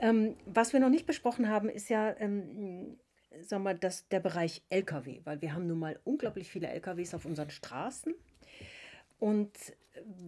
Ähm, 0.00 0.34
was 0.46 0.72
wir 0.72 0.80
noch 0.80 0.90
nicht 0.90 1.06
besprochen 1.06 1.48
haben, 1.48 1.68
ist 1.68 1.88
ja, 1.90 2.14
ähm, 2.18 2.98
sagen 3.42 3.64
wir, 3.64 3.74
das, 3.74 4.08
der 4.08 4.20
Bereich 4.20 4.62
Lkw, 4.70 5.20
weil 5.24 5.40
wir 5.42 5.54
haben 5.54 5.66
nun 5.66 5.78
mal 5.78 5.98
unglaublich 6.04 6.48
viele 6.48 6.68
Lkws 6.68 7.14
auf 7.14 7.24
unseren 7.24 7.50
Straßen. 7.50 8.14
Und 9.18 9.52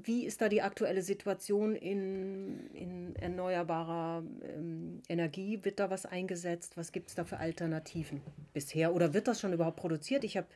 wie 0.02 0.24
ist 0.24 0.40
da 0.40 0.48
die 0.48 0.62
aktuelle 0.62 1.02
Situation 1.02 1.74
in, 1.74 2.70
in 2.72 3.16
erneuerbarer 3.16 4.22
ähm, 4.42 5.02
Energie? 5.08 5.58
Wird 5.62 5.80
da 5.80 5.90
was 5.90 6.06
eingesetzt? 6.06 6.76
Was 6.76 6.92
gibt 6.92 7.08
es 7.08 7.14
da 7.14 7.24
für 7.24 7.38
Alternativen 7.38 8.20
bisher? 8.52 8.94
Oder 8.94 9.12
wird 9.12 9.28
das 9.28 9.40
schon 9.40 9.52
überhaupt 9.52 9.76
produziert? 9.76 10.24
Ich 10.24 10.36
habe 10.36 10.46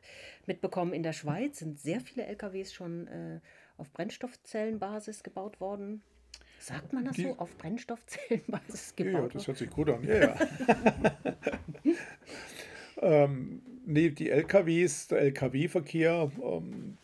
mitbekommen, 0.47 0.93
in 0.93 1.03
der 1.03 1.13
Schweiz 1.13 1.59
sind 1.59 1.81
sehr 1.81 2.01
viele 2.01 2.25
LKWs 2.27 2.73
schon 2.73 3.09
äh, 3.09 3.41
auf 3.77 3.93
Brennstoffzellenbasis 3.93 5.23
gebaut 5.23 5.61
worden. 5.61 6.03
Sagt 6.61 6.93
man 6.93 7.07
das 7.07 7.17
die, 7.17 7.23
so? 7.23 7.39
Auf 7.39 7.57
Brennstoffzellenbasis 7.57 8.95
gebaut? 8.95 9.23
Ja, 9.23 9.29
das 9.29 9.47
hört 9.49 9.57
sich 9.59 9.71
gut 9.71 9.89
an. 9.89 10.05
Ja, 10.05 10.15
ja. 10.15 10.37
ähm, 13.25 13.63
nee, 13.87 14.11
die 14.11 14.31
LKWs, 14.31 15.09
der 15.09 15.21
LKW-Verkehr, 15.21 16.31
ähm, 16.43 16.99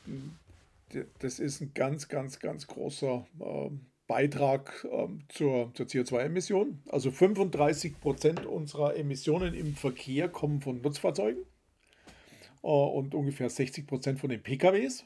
das 1.19 1.39
ist 1.39 1.61
ein 1.61 1.73
ganz, 1.75 2.09
ganz, 2.09 2.39
ganz 2.39 2.67
großer 2.67 3.27
äh, 3.41 3.71
Beitrag 4.07 4.87
ähm, 4.91 5.25
zur, 5.29 5.73
zur 5.75 5.87
CO2-Emission. 5.87 6.83
Also 6.89 7.11
35 7.11 8.01
Prozent 8.01 8.47
unserer 8.47 8.97
Emissionen 8.97 9.55
im 9.55 9.75
Verkehr 9.75 10.29
kommen 10.29 10.61
von 10.61 10.81
Nutzfahrzeugen 10.81 11.45
äh, 12.63 12.67
und 12.67 13.15
ungefähr 13.15 13.51
60 13.51 13.87
Prozent 13.87 14.21
von 14.21 14.31
den 14.31 14.43
PKWs. 14.43 15.05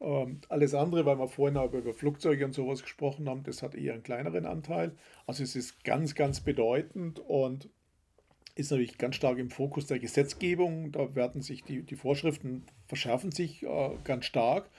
Ähm, 0.00 0.40
alles 0.48 0.74
andere, 0.74 1.04
weil 1.04 1.18
wir 1.18 1.28
vorhin 1.28 1.58
auch 1.58 1.72
über 1.72 1.92
Flugzeuge 1.92 2.46
und 2.46 2.54
sowas 2.54 2.82
gesprochen 2.82 3.28
haben, 3.28 3.42
das 3.42 3.62
hat 3.62 3.74
eher 3.74 3.92
einen 3.92 4.02
kleineren 4.02 4.46
Anteil. 4.46 4.96
Also 5.26 5.42
es 5.42 5.54
ist 5.54 5.84
ganz, 5.84 6.14
ganz 6.14 6.40
bedeutend 6.40 7.18
und 7.18 7.68
ist 8.54 8.70
natürlich 8.70 8.98
ganz 8.98 9.16
stark 9.16 9.38
im 9.38 9.50
Fokus 9.50 9.86
der 9.86 9.98
Gesetzgebung. 9.98 10.92
Da 10.92 11.14
werden 11.14 11.42
sich 11.42 11.62
die, 11.64 11.82
die 11.82 11.96
Vorschriften 11.96 12.64
verschärfen 12.86 13.32
sich 13.32 13.62
äh, 13.62 13.90
ganz 14.04 14.24
stark. 14.24 14.70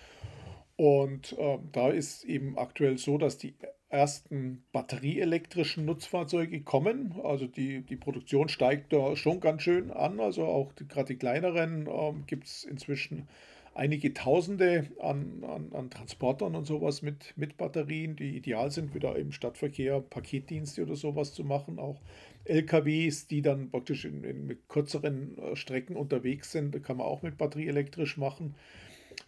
Und 0.75 1.37
äh, 1.37 1.59
da 1.71 1.89
ist 1.89 2.23
eben 2.23 2.57
aktuell 2.57 2.97
so, 2.97 3.17
dass 3.17 3.37
die 3.37 3.53
ersten 3.89 4.63
batterieelektrischen 4.71 5.85
Nutzfahrzeuge 5.85 6.61
kommen. 6.61 7.19
Also 7.23 7.45
die, 7.45 7.81
die 7.81 7.97
Produktion 7.97 8.49
steigt 8.49 8.93
da 8.93 9.15
schon 9.15 9.39
ganz 9.41 9.61
schön 9.61 9.91
an. 9.91 10.19
Also 10.19 10.45
auch 10.45 10.73
gerade 10.75 11.13
die 11.13 11.17
kleineren 11.17 11.87
äh, 11.87 12.13
gibt 12.25 12.47
es 12.47 12.63
inzwischen 12.63 13.27
einige 13.73 14.13
Tausende 14.13 14.87
an, 14.99 15.43
an, 15.43 15.71
an, 15.73 15.89
Transportern 15.89 16.55
und 16.55 16.65
sowas 16.65 17.01
mit, 17.01 17.33
mit 17.37 17.57
Batterien, 17.57 18.15
die 18.15 18.35
ideal 18.35 18.69
sind, 18.71 18.93
wieder 18.93 19.15
im 19.15 19.31
Stadtverkehr 19.31 20.01
Paketdienste 20.01 20.83
oder 20.83 20.95
sowas 20.95 21.33
zu 21.33 21.43
machen. 21.43 21.79
Auch 21.79 22.01
LKWs, 22.45 23.27
die 23.27 23.41
dann 23.41 23.69
praktisch 23.69 24.05
in, 24.05 24.23
in 24.23 24.45
mit 24.45 24.67
kürzeren 24.67 25.37
äh, 25.37 25.55
Strecken 25.55 25.95
unterwegs 25.95 26.51
sind, 26.51 26.81
kann 26.83 26.97
man 26.97 27.07
auch 27.07 27.21
mit 27.21 27.37
Batterie 27.37 27.67
elektrisch 27.67 28.17
machen. 28.17 28.55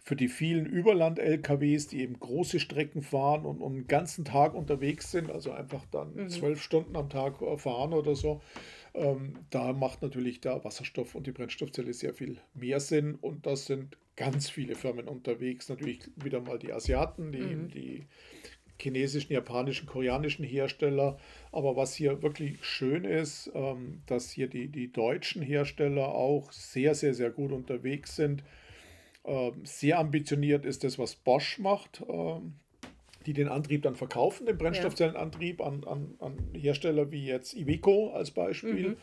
Für 0.02 0.16
die 0.16 0.28
vielen 0.28 0.66
Überland-LKWs, 0.66 1.88
die 1.88 2.00
eben 2.00 2.18
große 2.18 2.60
Strecken 2.60 3.02
fahren 3.02 3.44
und, 3.44 3.60
und 3.60 3.72
einen 3.72 3.86
ganzen 3.86 4.24
Tag 4.24 4.54
unterwegs 4.54 5.10
sind, 5.10 5.30
also 5.30 5.52
einfach 5.52 5.84
dann 5.90 6.14
mhm. 6.14 6.28
zwölf 6.28 6.62
Stunden 6.62 6.96
am 6.96 7.08
Tag 7.08 7.40
äh, 7.40 7.56
fahren 7.56 7.92
oder 7.92 8.14
so, 8.14 8.40
ähm, 8.94 9.34
da 9.50 9.72
macht 9.72 10.02
natürlich 10.02 10.40
der 10.40 10.64
Wasserstoff 10.64 11.14
und 11.14 11.26
die 11.26 11.32
Brennstoffzelle 11.32 11.92
sehr 11.92 12.14
viel 12.14 12.38
mehr 12.54 12.80
Sinn. 12.80 13.16
Und 13.20 13.46
das 13.46 13.66
sind 13.66 13.96
ganz 14.16 14.48
viele 14.48 14.76
Firmen 14.76 15.08
unterwegs. 15.08 15.68
Natürlich 15.68 16.10
wieder 16.16 16.40
mal 16.40 16.58
die 16.58 16.72
Asiaten, 16.72 17.32
die, 17.32 17.38
mhm. 17.38 17.68
die 17.68 18.06
chinesischen, 18.80 19.32
japanischen, 19.32 19.86
koreanischen 19.86 20.44
Hersteller. 20.44 21.18
Aber 21.52 21.76
was 21.76 21.94
hier 21.94 22.22
wirklich 22.22 22.64
schön 22.64 23.04
ist, 23.04 23.50
ähm, 23.54 24.02
dass 24.06 24.30
hier 24.30 24.48
die, 24.48 24.68
die 24.68 24.92
deutschen 24.92 25.42
Hersteller 25.42 26.08
auch 26.08 26.52
sehr, 26.52 26.94
sehr, 26.94 27.14
sehr 27.14 27.30
gut 27.30 27.52
unterwegs 27.52 28.16
sind. 28.16 28.42
Ähm, 29.24 29.64
sehr 29.64 29.98
ambitioniert 29.98 30.64
ist 30.64 30.84
das, 30.84 30.98
was 30.98 31.14
Bosch 31.14 31.58
macht, 31.58 32.02
ähm, 32.08 32.54
die 33.26 33.32
den 33.32 33.48
Antrieb 33.48 33.82
dann 33.82 33.94
verkaufen, 33.94 34.46
den 34.46 34.58
Brennstoffzellenantrieb 34.58 35.62
an, 35.62 35.84
an, 35.84 36.14
an 36.18 36.36
Hersteller 36.52 37.10
wie 37.10 37.24
jetzt 37.24 37.54
Iveco 37.54 38.10
als 38.10 38.30
Beispiel. 38.30 38.90
Mhm 38.90 38.96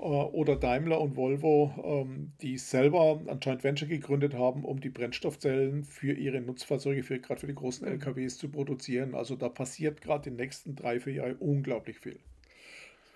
oder 0.00 0.56
Daimler 0.56 1.00
und 1.00 1.16
Volvo, 1.16 1.72
ähm, 1.84 2.32
die 2.40 2.56
selber 2.56 3.20
ein 3.26 3.40
Joint 3.40 3.62
Venture 3.62 3.88
gegründet 3.88 4.34
haben, 4.34 4.64
um 4.64 4.80
die 4.80 4.88
Brennstoffzellen 4.88 5.84
für 5.84 6.12
ihre 6.12 6.40
Nutzfahrzeuge, 6.40 7.02
für, 7.02 7.20
gerade 7.20 7.40
für 7.40 7.46
die 7.46 7.54
großen 7.54 7.86
mhm. 7.86 7.94
LKWs 7.94 8.38
zu 8.38 8.48
produzieren. 8.48 9.14
Also 9.14 9.36
da 9.36 9.48
passiert 9.48 10.00
gerade 10.00 10.30
in 10.30 10.36
den 10.36 10.44
nächsten 10.44 10.74
drei, 10.74 11.00
vier 11.00 11.12
Jahren 11.14 11.36
unglaublich 11.36 11.98
viel. 11.98 12.18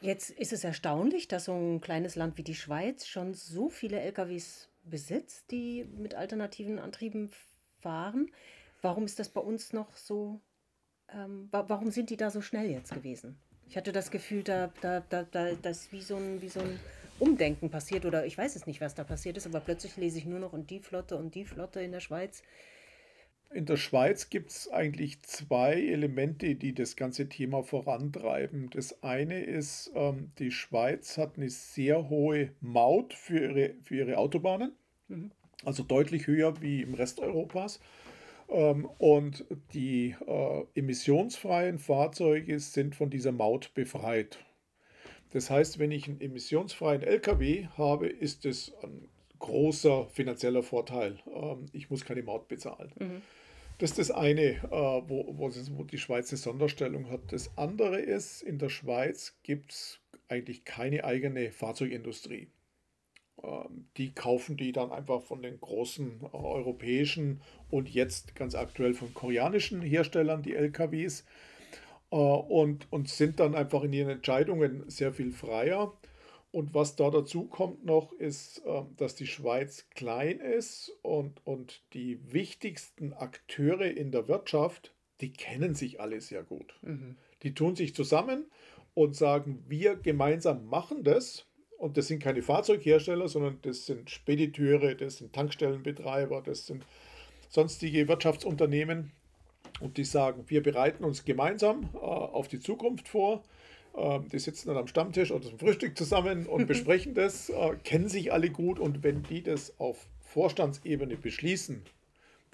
Jetzt 0.02 0.30
ist 0.30 0.52
es 0.52 0.64
erstaunlich, 0.64 1.28
dass 1.28 1.46
so 1.46 1.54
ein 1.54 1.80
kleines 1.80 2.14
Land 2.16 2.36
wie 2.36 2.42
die 2.42 2.54
Schweiz 2.54 3.06
schon 3.06 3.32
so 3.32 3.70
viele 3.70 4.00
LKWs 4.00 4.68
besitzt, 4.82 5.50
die 5.50 5.86
mit 5.96 6.14
alternativen 6.14 6.78
Antrieben 6.78 7.30
fahren. 7.78 8.30
Warum 8.82 9.04
ist 9.04 9.18
das 9.18 9.30
bei 9.30 9.40
uns 9.40 9.72
noch 9.72 9.96
so? 9.96 10.42
Ähm, 11.08 11.48
warum 11.50 11.90
sind 11.90 12.10
die 12.10 12.18
da 12.18 12.30
so 12.30 12.42
schnell 12.42 12.70
jetzt 12.70 12.92
gewesen? 12.92 13.38
Ich 13.68 13.76
hatte 13.76 13.92
das 13.92 14.10
Gefühl, 14.10 14.42
da, 14.42 14.72
da, 14.80 15.00
da, 15.08 15.24
da 15.24 15.68
ist 15.68 15.92
wie 15.92 16.00
so, 16.00 16.16
ein, 16.16 16.40
wie 16.40 16.48
so 16.48 16.60
ein 16.60 16.78
Umdenken 17.18 17.70
passiert 17.70 18.04
oder 18.04 18.26
ich 18.26 18.36
weiß 18.36 18.56
es 18.56 18.66
nicht, 18.66 18.80
was 18.80 18.94
da 18.94 19.04
passiert 19.04 19.36
ist, 19.36 19.46
aber 19.46 19.60
plötzlich 19.60 19.96
lese 19.96 20.18
ich 20.18 20.26
nur 20.26 20.38
noch 20.38 20.52
und 20.52 20.70
die 20.70 20.80
Flotte 20.80 21.16
und 21.16 21.34
die 21.34 21.44
Flotte 21.44 21.80
in 21.80 21.92
der 21.92 22.00
Schweiz. 22.00 22.42
In 23.52 23.66
der 23.66 23.76
Schweiz 23.76 24.30
gibt 24.30 24.50
es 24.50 24.68
eigentlich 24.68 25.22
zwei 25.22 25.74
Elemente, 25.74 26.56
die 26.56 26.74
das 26.74 26.96
ganze 26.96 27.28
Thema 27.28 27.62
vorantreiben. 27.62 28.68
Das 28.70 29.04
eine 29.04 29.44
ist, 29.44 29.92
ähm, 29.94 30.32
die 30.40 30.50
Schweiz 30.50 31.18
hat 31.18 31.36
eine 31.36 31.50
sehr 31.50 32.08
hohe 32.08 32.50
Maut 32.60 33.14
für 33.14 33.38
ihre, 33.38 33.74
für 33.82 33.94
ihre 33.94 34.18
Autobahnen, 34.18 34.72
mhm. 35.06 35.30
also 35.64 35.84
deutlich 35.84 36.26
höher 36.26 36.60
wie 36.60 36.82
im 36.82 36.94
Rest 36.94 37.20
Europas. 37.20 37.78
Ähm, 38.48 38.86
und 38.98 39.44
die 39.72 40.14
äh, 40.26 40.64
emissionsfreien 40.74 41.78
Fahrzeuge 41.78 42.58
sind 42.60 42.94
von 42.94 43.10
dieser 43.10 43.32
Maut 43.32 43.72
befreit. 43.74 44.38
Das 45.30 45.50
heißt, 45.50 45.78
wenn 45.78 45.90
ich 45.90 46.08
einen 46.08 46.20
emissionsfreien 46.20 47.02
LKW 47.02 47.66
habe, 47.76 48.08
ist 48.08 48.44
es 48.46 48.72
ein 48.82 49.08
großer 49.40 50.06
finanzieller 50.08 50.62
Vorteil. 50.62 51.18
Ähm, 51.26 51.66
ich 51.72 51.90
muss 51.90 52.04
keine 52.04 52.22
Maut 52.22 52.48
bezahlen. 52.48 52.92
Mhm. 52.98 53.22
Das 53.78 53.90
ist 53.90 53.98
das 53.98 54.10
eine, 54.12 54.42
äh, 54.42 54.70
wo, 54.70 55.26
wo, 55.36 55.50
wo 55.50 55.84
die 55.84 55.98
Schweiz 55.98 56.30
eine 56.30 56.38
Sonderstellung 56.38 57.10
hat. 57.10 57.32
Das 57.32 57.56
andere 57.58 58.00
ist, 58.00 58.42
in 58.42 58.58
der 58.58 58.68
Schweiz 58.68 59.36
gibt 59.42 59.72
es 59.72 60.00
eigentlich 60.28 60.64
keine 60.64 61.04
eigene 61.04 61.50
Fahrzeugindustrie. 61.50 62.48
Ähm, 63.44 63.86
die 63.96 64.12
kaufen 64.12 64.56
die 64.56 64.72
dann 64.72 64.90
einfach 64.90 65.22
von 65.22 65.42
den 65.42 65.60
großen 65.60 66.20
äh, 66.22 66.36
europäischen 66.36 67.40
und 67.70 67.88
jetzt 67.88 68.34
ganz 68.34 68.54
aktuell 68.54 68.94
von 68.94 69.12
koreanischen 69.12 69.82
Herstellern, 69.82 70.42
die 70.42 70.54
LKWs, 70.54 71.24
äh, 72.10 72.16
und, 72.16 72.90
und 72.90 73.08
sind 73.08 73.40
dann 73.40 73.54
einfach 73.54 73.82
in 73.82 73.92
ihren 73.92 74.10
Entscheidungen 74.10 74.84
sehr 74.88 75.12
viel 75.12 75.32
freier. 75.32 75.92
Und 76.52 76.72
was 76.72 76.94
da 76.94 77.10
dazu 77.10 77.46
kommt 77.46 77.84
noch, 77.84 78.12
ist, 78.12 78.62
äh, 78.64 78.82
dass 78.96 79.14
die 79.14 79.26
Schweiz 79.26 79.88
klein 79.90 80.38
ist 80.38 80.92
und, 81.02 81.44
und 81.44 81.82
die 81.92 82.32
wichtigsten 82.32 83.12
Akteure 83.12 83.90
in 83.90 84.12
der 84.12 84.28
Wirtschaft, 84.28 84.94
die 85.20 85.32
kennen 85.32 85.74
sich 85.74 86.00
alle 86.00 86.20
sehr 86.20 86.44
gut. 86.44 86.74
Mhm. 86.82 87.16
Die 87.42 87.54
tun 87.54 87.76
sich 87.76 87.94
zusammen 87.94 88.46
und 88.94 89.16
sagen, 89.16 89.64
wir 89.68 89.96
gemeinsam 89.96 90.66
machen 90.66 91.02
das 91.04 91.46
und 91.78 91.96
das 91.96 92.08
sind 92.08 92.22
keine 92.22 92.42
Fahrzeughersteller, 92.42 93.28
sondern 93.28 93.58
das 93.62 93.86
sind 93.86 94.10
Spediteure, 94.10 94.94
das 94.94 95.18
sind 95.18 95.32
Tankstellenbetreiber, 95.32 96.42
das 96.42 96.66
sind 96.66 96.84
sonstige 97.48 98.08
Wirtschaftsunternehmen. 98.08 99.12
Und 99.80 99.96
die 99.96 100.04
sagen, 100.04 100.44
wir 100.46 100.62
bereiten 100.62 101.04
uns 101.04 101.24
gemeinsam 101.24 101.88
äh, 101.94 101.98
auf 101.98 102.48
die 102.48 102.60
Zukunft 102.60 103.08
vor. 103.08 103.42
Äh, 103.96 104.20
die 104.32 104.38
sitzen 104.38 104.68
dann 104.68 104.76
am 104.76 104.86
Stammtisch 104.86 105.32
oder 105.32 105.48
zum 105.48 105.58
Frühstück 105.58 105.96
zusammen 105.98 106.46
und 106.46 106.66
besprechen 106.68 107.14
das, 107.14 107.48
äh, 107.48 107.76
kennen 107.82 108.08
sich 108.08 108.32
alle 108.32 108.50
gut. 108.50 108.78
Und 108.78 109.02
wenn 109.02 109.22
die 109.24 109.42
das 109.42 109.78
auf 109.78 110.06
Vorstandsebene 110.20 111.16
beschließen, 111.16 111.82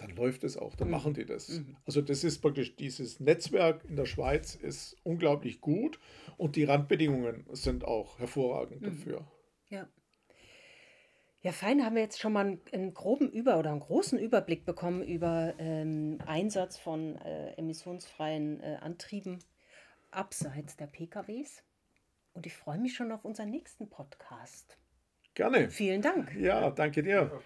dann 0.01 0.17
läuft 0.17 0.45
es 0.45 0.57
auch, 0.57 0.75
dann 0.77 0.89
mhm. 0.89 0.93
machen 0.93 1.15
die 1.15 1.27
das. 1.27 1.49
Mhm. 1.49 1.77
Also 1.87 2.01
das 2.01 2.25
ist 2.25 2.41
praktisch 2.41 2.75
dieses 2.77 3.21
Netzwerk 3.21 3.85
in 3.85 3.97
der 3.97 4.07
Schweiz 4.07 4.55
ist 4.55 4.97
unglaublich 5.03 5.61
gut 5.61 6.01
und 6.37 6.57
die 6.57 6.65
Randbedingungen 6.65 7.45
sind 7.53 7.85
auch 7.85 8.19
hervorragend 8.19 8.81
mhm. 8.81 8.87
dafür. 8.87 9.27
Ja. 9.69 9.89
Ja, 11.43 11.53
fein, 11.53 11.83
haben 11.83 11.95
wir 11.95 12.03
jetzt 12.03 12.21
schon 12.21 12.35
mal 12.35 12.45
einen, 12.45 12.61
einen, 12.73 12.93
groben 12.93 13.31
Über- 13.31 13.59
oder 13.59 13.71
einen 13.71 13.81
großen 13.81 14.19
Überblick 14.19 14.67
bekommen 14.67 15.03
über 15.03 15.55
ähm, 15.59 16.19
Einsatz 16.27 16.77
von 16.77 17.17
äh, 17.17 17.53
emissionsfreien 17.53 18.61
äh, 18.61 18.77
Antrieben 18.83 19.39
abseits 20.11 20.77
der 20.77 20.87
PKWs. 20.87 21.63
Und 22.35 22.45
ich 22.45 22.55
freue 22.55 22.79
mich 22.79 22.95
schon 22.95 23.11
auf 23.11 23.25
unseren 23.25 23.51
nächsten 23.51 23.89
Podcast. 23.89 24.77
Gerne. 25.33 25.71
Vielen 25.71 26.03
Dank. 26.03 26.35
Ja, 26.37 26.71
danke 26.71 27.03
dir. 27.03 27.41